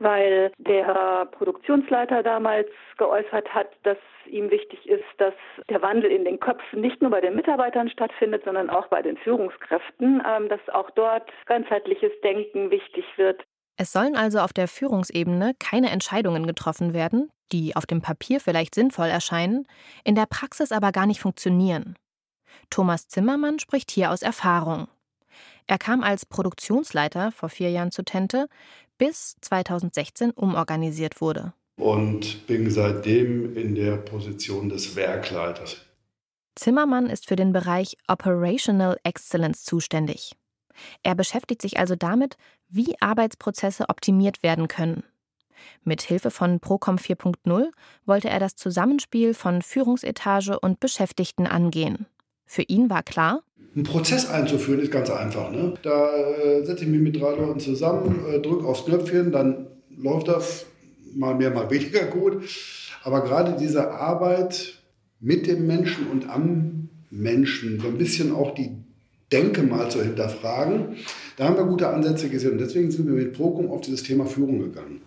weil 0.01 0.51
der 0.59 1.29
Produktionsleiter 1.31 2.25
damals 2.25 2.67
geäußert 2.99 3.55
hat, 3.55 3.69
dass 3.85 3.99
ihm 4.27 4.51
wichtig 4.51 4.89
ist, 4.89 5.05
dass 5.19 5.35
der 5.71 5.83
Wandel 5.83 6.11
in 6.11 6.25
den 6.25 6.41
Köpfen 6.41 6.81
nicht 6.81 7.01
nur 7.01 7.13
bei 7.13 7.21
den 7.21 7.37
Mitarbeitern 7.37 7.89
stattfindet, 7.89 8.43
sondern 8.45 8.71
auch 8.71 8.89
bei 8.89 9.03
den 9.03 9.17
Führungskräften, 9.19 10.21
ähm, 10.27 10.49
dass 10.49 10.69
auch 10.71 10.91
dort 10.91 11.31
ganzheitliches 11.47 12.13
Denken 12.23 12.73
wichtig 12.73 13.05
wird. 13.17 13.45
Es 13.77 13.93
sollen 13.93 14.17
also 14.17 14.39
auf 14.39 14.53
der 14.53 14.69
Führungsebene 14.69 15.55
keine 15.59 15.91
Entscheidungen 15.91 16.47
getroffen 16.47 16.95
werden, 16.95 17.31
die 17.53 17.77
auf 17.77 17.87
dem 17.87 18.01
Papier 18.01 18.41
vielleicht 18.41 18.75
sinnvoll 18.75 19.09
erscheinen, 19.09 19.67
in 20.05 20.15
der 20.15 20.27
Praxis 20.27 20.73
aber 20.73 20.93
gar 20.93 21.07
nicht 21.07 21.21
funktionieren. 21.21 21.97
Thomas 22.71 23.09
Zimmermann 23.09 23.59
spricht 23.59 23.91
hier 23.91 24.11
aus 24.11 24.23
Erfahrung. 24.23 24.89
Er 25.67 25.79
kam 25.79 26.03
als 26.03 26.27
Produktionsleiter 26.27 27.33
vor 27.33 27.49
vier 27.49 27.71
Jahren 27.71 27.91
zu 27.91 28.05
Tente, 28.05 28.49
bis 28.99 29.37
2016 29.41 30.31
umorganisiert 30.31 31.21
wurde. 31.21 31.53
Und 31.77 32.47
bin 32.47 32.71
seitdem 32.71 33.57
in 33.57 33.75
der 33.75 33.97
Position 33.97 34.69
des 34.69 34.95
Werkleiters. 34.95 35.79
Zimmermann 36.55 37.11
ist 37.11 37.27
für 37.27 37.35
den 37.35 37.53
Bereich 37.53 37.97
Operational 38.07 38.99
Excellence 39.03 39.65
zuständig. 39.65 40.37
Er 41.03 41.15
beschäftigt 41.15 41.63
sich 41.63 41.79
also 41.79 41.97
damit, 41.97 42.37
wie 42.69 42.97
Arbeitsprozesse 43.01 43.89
optimiert 43.89 44.43
werden 44.43 44.69
können. 44.69 45.05
Mit 45.83 46.03
Hilfe 46.03 46.31
von 46.31 46.61
Procom 46.61 46.97
4.0 46.97 47.71
wollte 48.07 48.29
er 48.29 48.41
das 48.41 48.57
Zusammenspiel 48.57 49.35
von 49.35 49.63
Führungsetage 49.63 50.59
und 50.59 50.81
Beschäftigten 50.81 51.47
angehen. 51.47 52.07
Für 52.45 52.63
ihn 52.63 52.91
war 52.91 53.03
klar, 53.03 53.43
einen 53.75 53.85
Prozess 53.85 54.29
einzuführen 54.29 54.81
ist 54.81 54.93
ganz 54.93 55.11
einfach. 55.11 55.51
Ne? 55.51 55.75
Da 55.83 56.15
äh, 56.15 56.65
setze 56.65 56.85
ich 56.85 56.91
mich 56.91 57.01
mit 57.01 57.21
drei 57.21 57.35
Leuten 57.35 57.59
zusammen, 57.59 58.25
äh, 58.31 58.41
drücke 58.41 58.67
aufs 58.67 58.85
Knöpfchen, 58.85 59.33
dann 59.33 59.67
läuft 59.97 60.29
das 60.29 60.67
mal 61.15 61.35
mehr, 61.35 61.51
mal 61.51 61.71
weniger 61.71 62.05
gut. 62.05 62.45
Aber 63.03 63.23
gerade 63.23 63.57
diese 63.59 63.91
Arbeit 63.91 64.75
mit 65.19 65.47
dem 65.47 65.67
Menschen 65.67 66.07
und 66.09 66.29
am 66.29 66.89
Menschen, 67.11 67.81
so 67.81 67.89
ein 67.89 67.99
bisschen 67.99 68.33
auch 68.33 68.55
die 68.55 68.84
Denke 69.35 69.65
mal 69.65 69.91
zu 69.91 70.01
hinterfragen, 70.01 70.97
da 71.37 71.47
haben 71.47 71.57
wir 71.57 71.65
gute 71.65 71.89
Ansätze 71.89 72.29
gesehen. 72.29 72.53
Und 72.53 72.59
deswegen 72.59 72.93
sind 72.93 73.09
wir 73.09 73.15
mit 73.15 73.33
Procom 73.33 73.69
auf 73.69 73.81
dieses 73.81 74.05
Thema 74.05 74.27
Führung 74.27 74.61
gegangen. 74.61 75.01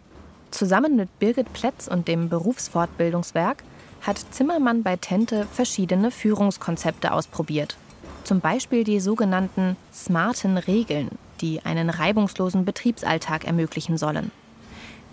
Zusammen 0.51 0.97
mit 0.97 1.17
Birgit 1.19 1.53
Plätz 1.53 1.87
und 1.87 2.09
dem 2.09 2.27
Berufsfortbildungswerk 2.27 3.63
hat 4.01 4.19
Zimmermann 4.31 4.83
bei 4.83 4.97
Tente 4.97 5.47
verschiedene 5.49 6.11
Führungskonzepte 6.11 7.13
ausprobiert. 7.13 7.77
Zum 8.25 8.41
Beispiel 8.41 8.83
die 8.83 8.99
sogenannten 8.99 9.77
smarten 9.93 10.57
Regeln, 10.57 11.07
die 11.39 11.61
einen 11.63 11.89
reibungslosen 11.89 12.65
Betriebsalltag 12.65 13.45
ermöglichen 13.45 13.97
sollen. 13.97 14.31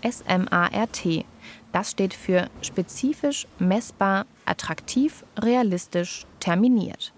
SMART, 0.04 1.24
das 1.72 1.90
steht 1.92 2.14
für 2.14 2.48
spezifisch, 2.62 3.46
messbar, 3.60 4.26
attraktiv, 4.44 5.24
realistisch, 5.38 6.26
terminiert. 6.40 7.12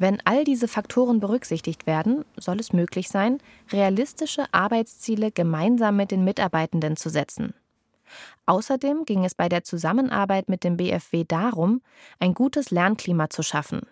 Wenn 0.00 0.22
all 0.24 0.44
diese 0.44 0.66
Faktoren 0.66 1.20
berücksichtigt 1.20 1.86
werden, 1.86 2.24
soll 2.38 2.58
es 2.58 2.72
möglich 2.72 3.10
sein, 3.10 3.36
realistische 3.70 4.46
Arbeitsziele 4.50 5.30
gemeinsam 5.30 5.94
mit 5.96 6.10
den 6.10 6.24
Mitarbeitenden 6.24 6.96
zu 6.96 7.10
setzen. 7.10 7.52
Außerdem 8.46 9.04
ging 9.04 9.26
es 9.26 9.34
bei 9.34 9.50
der 9.50 9.62
Zusammenarbeit 9.62 10.48
mit 10.48 10.64
dem 10.64 10.78
BFW 10.78 11.24
darum, 11.28 11.82
ein 12.18 12.32
gutes 12.32 12.70
Lernklima 12.70 13.28
zu 13.28 13.42
schaffen. 13.42 13.82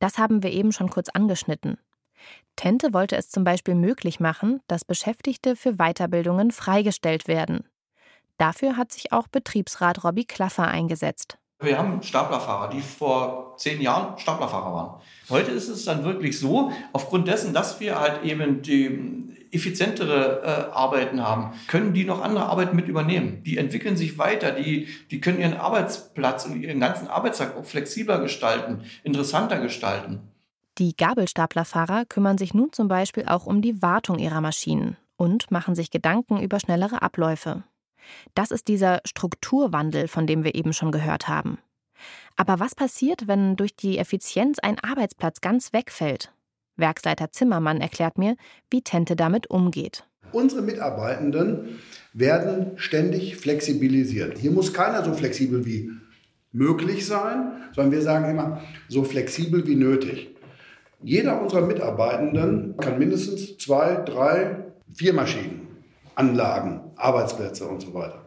Das 0.00 0.18
haben 0.18 0.42
wir 0.42 0.52
eben 0.52 0.70
schon 0.70 0.90
kurz 0.90 1.08
angeschnitten. 1.08 1.78
Tente 2.56 2.92
wollte 2.92 3.16
es 3.16 3.30
zum 3.30 3.42
Beispiel 3.42 3.74
möglich 3.74 4.20
machen, 4.20 4.60
dass 4.66 4.84
Beschäftigte 4.84 5.56
für 5.56 5.76
Weiterbildungen 5.76 6.50
freigestellt 6.50 7.26
werden. 7.26 7.64
Dafür 8.36 8.76
hat 8.76 8.92
sich 8.92 9.12
auch 9.12 9.28
Betriebsrat 9.28 10.04
Robby 10.04 10.26
Klaffer 10.26 10.68
eingesetzt. 10.68 11.38
Wir 11.62 11.78
haben 11.78 12.02
Staplerfahrer, 12.02 12.70
die 12.70 12.80
vor 12.80 13.54
zehn 13.56 13.80
Jahren 13.80 14.18
Staplerfahrer 14.18 14.72
waren. 14.72 15.00
Heute 15.30 15.52
ist 15.52 15.68
es 15.68 15.84
dann 15.84 16.04
wirklich 16.04 16.38
so, 16.38 16.72
aufgrund 16.92 17.28
dessen, 17.28 17.54
dass 17.54 17.80
wir 17.80 18.00
halt 18.00 18.24
eben 18.24 18.62
die 18.62 19.32
effizientere 19.52 20.42
äh, 20.42 20.72
Arbeiten 20.72 21.22
haben, 21.22 21.52
können 21.68 21.92
die 21.92 22.04
noch 22.04 22.22
andere 22.22 22.46
Arbeiten 22.46 22.74
mit 22.74 22.88
übernehmen. 22.88 23.42
Die 23.44 23.58
entwickeln 23.58 23.96
sich 23.96 24.18
weiter, 24.18 24.52
die, 24.52 24.88
die 25.10 25.20
können 25.20 25.40
ihren 25.40 25.56
Arbeitsplatz 25.56 26.46
und 26.46 26.60
ihren 26.60 26.80
ganzen 26.80 27.08
Arbeitstag 27.08 27.56
auch 27.56 27.64
flexibler 27.64 28.18
gestalten, 28.20 28.82
interessanter 29.04 29.60
gestalten. 29.60 30.20
Die 30.78 30.96
Gabelstaplerfahrer 30.96 32.06
kümmern 32.06 32.38
sich 32.38 32.54
nun 32.54 32.72
zum 32.72 32.88
Beispiel 32.88 33.26
auch 33.26 33.44
um 33.44 33.60
die 33.60 33.82
Wartung 33.82 34.18
ihrer 34.18 34.40
Maschinen 34.40 34.96
und 35.16 35.50
machen 35.50 35.74
sich 35.74 35.90
Gedanken 35.90 36.40
über 36.40 36.58
schnellere 36.58 37.02
Abläufe. 37.02 37.62
Das 38.34 38.50
ist 38.50 38.68
dieser 38.68 39.00
Strukturwandel, 39.04 40.08
von 40.08 40.26
dem 40.26 40.44
wir 40.44 40.54
eben 40.54 40.72
schon 40.72 40.92
gehört 40.92 41.28
haben. 41.28 41.58
Aber 42.36 42.60
was 42.60 42.74
passiert, 42.74 43.28
wenn 43.28 43.56
durch 43.56 43.76
die 43.76 43.98
Effizienz 43.98 44.58
ein 44.58 44.78
Arbeitsplatz 44.78 45.40
ganz 45.40 45.72
wegfällt? 45.72 46.32
Werksleiter 46.76 47.30
Zimmermann 47.30 47.80
erklärt 47.80 48.18
mir, 48.18 48.36
wie 48.70 48.82
Tente 48.82 49.16
damit 49.16 49.50
umgeht. 49.50 50.04
Unsere 50.32 50.62
Mitarbeitenden 50.62 51.80
werden 52.14 52.72
ständig 52.76 53.36
flexibilisiert. 53.36 54.38
Hier 54.38 54.50
muss 54.50 54.72
keiner 54.72 55.04
so 55.04 55.12
flexibel 55.12 55.66
wie 55.66 55.90
möglich 56.52 57.06
sein, 57.06 57.52
sondern 57.74 57.92
wir 57.92 58.02
sagen 58.02 58.30
immer 58.30 58.62
so 58.88 59.04
flexibel 59.04 59.66
wie 59.66 59.76
nötig. 59.76 60.34
Jeder 61.02 61.42
unserer 61.42 61.66
Mitarbeitenden 61.66 62.76
kann 62.78 62.98
mindestens 62.98 63.58
zwei, 63.58 63.96
drei, 63.96 64.64
vier 64.94 65.12
Maschinen, 65.12 65.61
Anlagen, 66.14 66.80
Arbeitsplätze 66.96 67.66
und 67.66 67.80
so 67.80 67.94
weiter. 67.94 68.22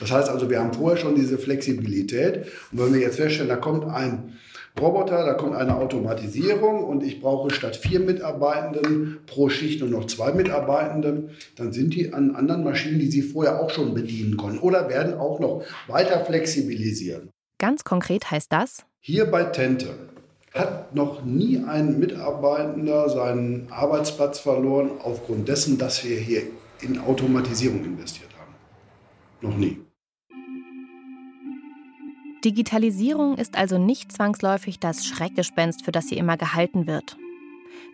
Das 0.00 0.10
heißt 0.12 0.28
also, 0.28 0.48
wir 0.48 0.60
haben 0.60 0.72
vorher 0.72 0.98
schon 0.98 1.14
diese 1.14 1.38
Flexibilität. 1.38 2.46
Und 2.70 2.78
wenn 2.78 2.94
wir 2.94 3.00
jetzt 3.00 3.16
feststellen, 3.16 3.48
da 3.48 3.56
kommt 3.56 3.84
ein 3.84 4.38
Roboter, 4.78 5.24
da 5.24 5.34
kommt 5.34 5.56
eine 5.56 5.76
Automatisierung 5.76 6.84
und 6.84 7.02
ich 7.02 7.20
brauche 7.20 7.52
statt 7.52 7.76
vier 7.76 8.00
Mitarbeitenden 8.00 9.18
pro 9.26 9.48
Schicht 9.48 9.80
nur 9.80 9.90
noch 9.90 10.06
zwei 10.06 10.32
Mitarbeitenden, 10.32 11.30
dann 11.56 11.72
sind 11.72 11.94
die 11.94 12.12
an 12.12 12.36
anderen 12.36 12.62
Maschinen, 12.62 13.00
die 13.00 13.10
sie 13.10 13.22
vorher 13.22 13.60
auch 13.60 13.70
schon 13.70 13.94
bedienen 13.94 14.36
konnten 14.36 14.58
oder 14.58 14.88
werden 14.88 15.14
auch 15.14 15.40
noch 15.40 15.64
weiter 15.88 16.24
flexibilisieren. 16.24 17.30
Ganz 17.58 17.82
konkret 17.82 18.30
heißt 18.30 18.52
das? 18.52 18.84
Hier 19.00 19.26
bei 19.26 19.44
Tente 19.44 19.88
hat 20.54 20.94
noch 20.94 21.24
nie 21.24 21.62
ein 21.66 21.98
Mitarbeitender 21.98 23.08
seinen 23.08 23.66
Arbeitsplatz 23.70 24.38
verloren 24.38 24.92
aufgrund 25.02 25.48
dessen, 25.48 25.78
dass 25.78 26.04
wir 26.04 26.16
hier 26.18 26.42
in 26.80 26.98
Automatisierung 26.98 27.84
investiert 27.84 28.30
haben. 28.38 28.54
Noch 29.40 29.56
nie. 29.56 29.80
Digitalisierung 32.44 33.36
ist 33.36 33.56
also 33.56 33.78
nicht 33.78 34.12
zwangsläufig 34.12 34.78
das 34.78 35.04
Schreckgespenst, 35.04 35.84
für 35.84 35.90
das 35.90 36.08
sie 36.08 36.16
immer 36.16 36.36
gehalten 36.36 36.86
wird. 36.86 37.16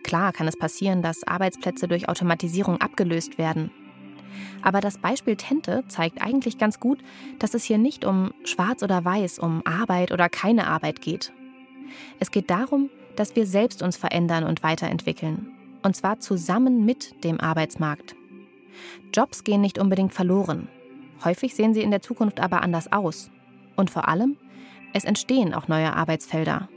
Klar 0.03 0.33
kann 0.33 0.47
es 0.47 0.57
passieren, 0.57 1.01
dass 1.01 1.27
Arbeitsplätze 1.27 1.87
durch 1.87 2.07
Automatisierung 2.07 2.79
abgelöst 2.79 3.39
werden. 3.39 3.71
Aber 4.61 4.81
das 4.81 4.99
Beispiel 4.99 5.35
Tente 5.35 5.83
zeigt 5.87 6.21
eigentlich 6.21 6.57
ganz 6.57 6.79
gut, 6.79 6.99
dass 7.39 7.53
es 7.53 7.63
hier 7.63 7.77
nicht 7.77 8.05
um 8.05 8.33
Schwarz 8.43 8.83
oder 8.83 9.03
Weiß, 9.03 9.39
um 9.39 9.65
Arbeit 9.65 10.11
oder 10.11 10.29
keine 10.29 10.67
Arbeit 10.67 11.01
geht. 11.01 11.31
Es 12.19 12.31
geht 12.31 12.49
darum, 12.49 12.89
dass 13.15 13.35
wir 13.35 13.47
selbst 13.47 13.81
uns 13.81 13.97
verändern 13.97 14.43
und 14.43 14.61
weiterentwickeln. 14.61 15.51
Und 15.81 15.95
zwar 15.95 16.19
zusammen 16.19 16.85
mit 16.85 17.23
dem 17.23 17.39
Arbeitsmarkt. 17.39 18.15
Jobs 19.13 19.43
gehen 19.43 19.61
nicht 19.61 19.77
unbedingt 19.77 20.13
verloren. 20.13 20.67
Häufig 21.23 21.55
sehen 21.55 21.73
sie 21.73 21.81
in 21.81 21.91
der 21.91 22.01
Zukunft 22.01 22.39
aber 22.39 22.61
anders 22.61 22.91
aus. 22.91 23.31
Und 23.75 23.89
vor 23.89 24.07
allem, 24.07 24.37
es 24.93 25.03
entstehen 25.03 25.53
auch 25.53 25.67
neue 25.67 25.93
Arbeitsfelder. 25.93 26.69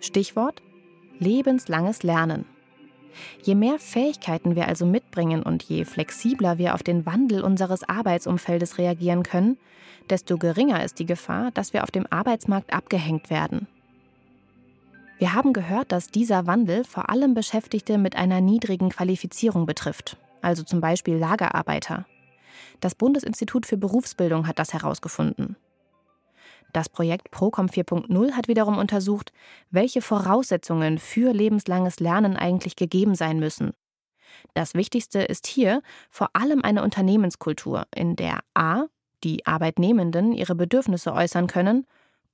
Stichwort 0.00 0.62
lebenslanges 1.18 2.02
Lernen. 2.02 2.44
Je 3.42 3.54
mehr 3.54 3.78
Fähigkeiten 3.78 4.54
wir 4.54 4.68
also 4.68 4.86
mitbringen 4.86 5.42
und 5.42 5.62
je 5.64 5.84
flexibler 5.84 6.58
wir 6.58 6.74
auf 6.74 6.82
den 6.82 7.06
Wandel 7.06 7.42
unseres 7.42 7.88
Arbeitsumfeldes 7.88 8.78
reagieren 8.78 9.22
können, 9.22 9.58
desto 10.10 10.38
geringer 10.38 10.84
ist 10.84 10.98
die 10.98 11.06
Gefahr, 11.06 11.50
dass 11.52 11.72
wir 11.72 11.82
auf 11.82 11.90
dem 11.90 12.06
Arbeitsmarkt 12.08 12.72
abgehängt 12.72 13.30
werden. 13.30 13.66
Wir 15.18 15.34
haben 15.34 15.52
gehört, 15.52 15.90
dass 15.90 16.10
dieser 16.10 16.46
Wandel 16.46 16.84
vor 16.84 17.10
allem 17.10 17.34
Beschäftigte 17.34 17.98
mit 17.98 18.14
einer 18.14 18.40
niedrigen 18.40 18.90
Qualifizierung 18.90 19.66
betrifft, 19.66 20.16
also 20.42 20.62
zum 20.62 20.80
Beispiel 20.80 21.16
Lagerarbeiter. 21.16 22.06
Das 22.80 22.94
Bundesinstitut 22.94 23.66
für 23.66 23.76
Berufsbildung 23.76 24.46
hat 24.46 24.58
das 24.58 24.72
herausgefunden. 24.72 25.56
Das 26.72 26.88
Projekt 26.88 27.30
Procom 27.30 27.66
4.0 27.66 28.32
hat 28.32 28.48
wiederum 28.48 28.78
untersucht, 28.78 29.32
welche 29.70 30.02
Voraussetzungen 30.02 30.98
für 30.98 31.32
lebenslanges 31.32 31.98
Lernen 31.98 32.36
eigentlich 32.36 32.76
gegeben 32.76 33.14
sein 33.14 33.38
müssen. 33.38 33.72
Das 34.54 34.74
Wichtigste 34.74 35.20
ist 35.20 35.46
hier 35.46 35.82
vor 36.10 36.30
allem 36.34 36.62
eine 36.62 36.82
Unternehmenskultur, 36.82 37.86
in 37.94 38.16
der 38.16 38.40
a. 38.54 38.84
die 39.24 39.46
Arbeitnehmenden 39.46 40.32
ihre 40.32 40.54
Bedürfnisse 40.54 41.12
äußern 41.12 41.46
können 41.46 41.86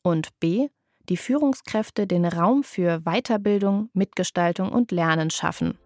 und 0.03 0.39
b. 0.41 0.69
die 1.09 1.17
Führungskräfte 1.17 2.07
den 2.07 2.25
Raum 2.25 2.65
für 2.65 3.01
Weiterbildung, 3.01 3.89
Mitgestaltung 3.95 4.73
und 4.73 4.91
Lernen 4.91 5.31
schaffen. 5.31 5.79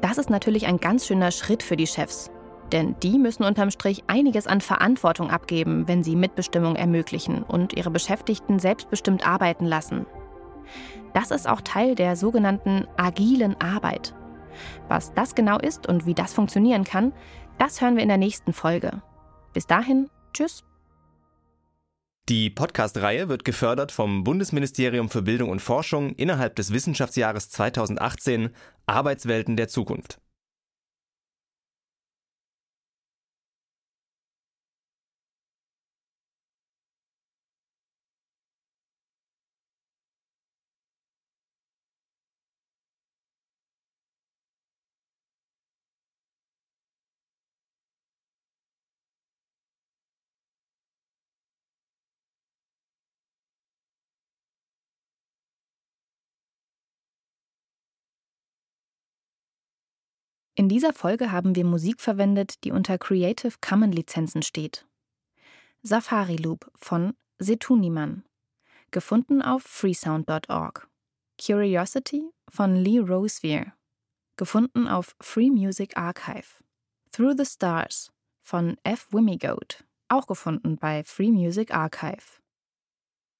Das 0.00 0.18
ist 0.18 0.30
natürlich 0.30 0.66
ein 0.66 0.78
ganz 0.78 1.06
schöner 1.06 1.30
Schritt 1.30 1.62
für 1.62 1.76
die 1.76 1.86
Chefs, 1.86 2.30
denn 2.72 2.96
die 3.02 3.18
müssen 3.18 3.42
unterm 3.42 3.70
Strich 3.70 4.04
einiges 4.06 4.46
an 4.46 4.60
Verantwortung 4.60 5.30
abgeben, 5.30 5.88
wenn 5.88 6.04
sie 6.04 6.16
Mitbestimmung 6.16 6.76
ermöglichen 6.76 7.42
und 7.42 7.72
ihre 7.72 7.90
Beschäftigten 7.90 8.58
selbstbestimmt 8.58 9.26
arbeiten 9.26 9.64
lassen. 9.64 10.06
Das 11.14 11.30
ist 11.30 11.48
auch 11.48 11.62
Teil 11.62 11.94
der 11.94 12.16
sogenannten 12.16 12.86
agilen 12.96 13.60
Arbeit. 13.60 14.14
Was 14.88 15.12
das 15.14 15.34
genau 15.34 15.58
ist 15.58 15.88
und 15.88 16.06
wie 16.06 16.14
das 16.14 16.32
funktionieren 16.32 16.84
kann, 16.84 17.12
das 17.58 17.80
hören 17.80 17.96
wir 17.96 18.02
in 18.02 18.08
der 18.08 18.18
nächsten 18.18 18.52
Folge. 18.52 19.02
Bis 19.52 19.66
dahin, 19.66 20.08
tschüss. 20.32 20.64
Die 22.28 22.50
Podcast-Reihe 22.50 23.30
wird 23.30 23.46
gefördert 23.46 23.90
vom 23.90 24.22
Bundesministerium 24.22 25.08
für 25.08 25.22
Bildung 25.22 25.48
und 25.48 25.62
Forschung 25.62 26.10
innerhalb 26.10 26.56
des 26.56 26.74
Wissenschaftsjahres 26.74 27.48
2018 27.48 28.50
Arbeitswelten 28.84 29.56
der 29.56 29.68
Zukunft. 29.68 30.20
In 60.58 60.68
dieser 60.68 60.92
Folge 60.92 61.30
haben 61.30 61.54
wir 61.54 61.64
Musik 61.64 62.00
verwendet, 62.00 62.64
die 62.64 62.72
unter 62.72 62.98
Creative 62.98 63.54
Commons 63.60 63.94
Lizenzen 63.94 64.42
steht. 64.42 64.88
Safari 65.84 66.34
Loop 66.34 66.68
von 66.74 67.14
Setuniman, 67.38 68.24
gefunden 68.90 69.40
auf 69.40 69.62
freesound.org. 69.62 70.88
Curiosity 71.40 72.24
von 72.48 72.74
Lee 72.74 72.98
Rosevear, 72.98 73.72
gefunden 74.36 74.88
auf 74.88 75.14
Free 75.20 75.48
Music 75.48 75.96
Archive. 75.96 76.64
Through 77.12 77.36
the 77.38 77.44
Stars 77.44 78.10
von 78.42 78.78
F. 78.82 79.06
Wimigoat, 79.12 79.84
auch 80.08 80.26
gefunden 80.26 80.74
bei 80.74 81.04
Free 81.04 81.30
Music 81.30 81.72
Archive. 81.72 82.40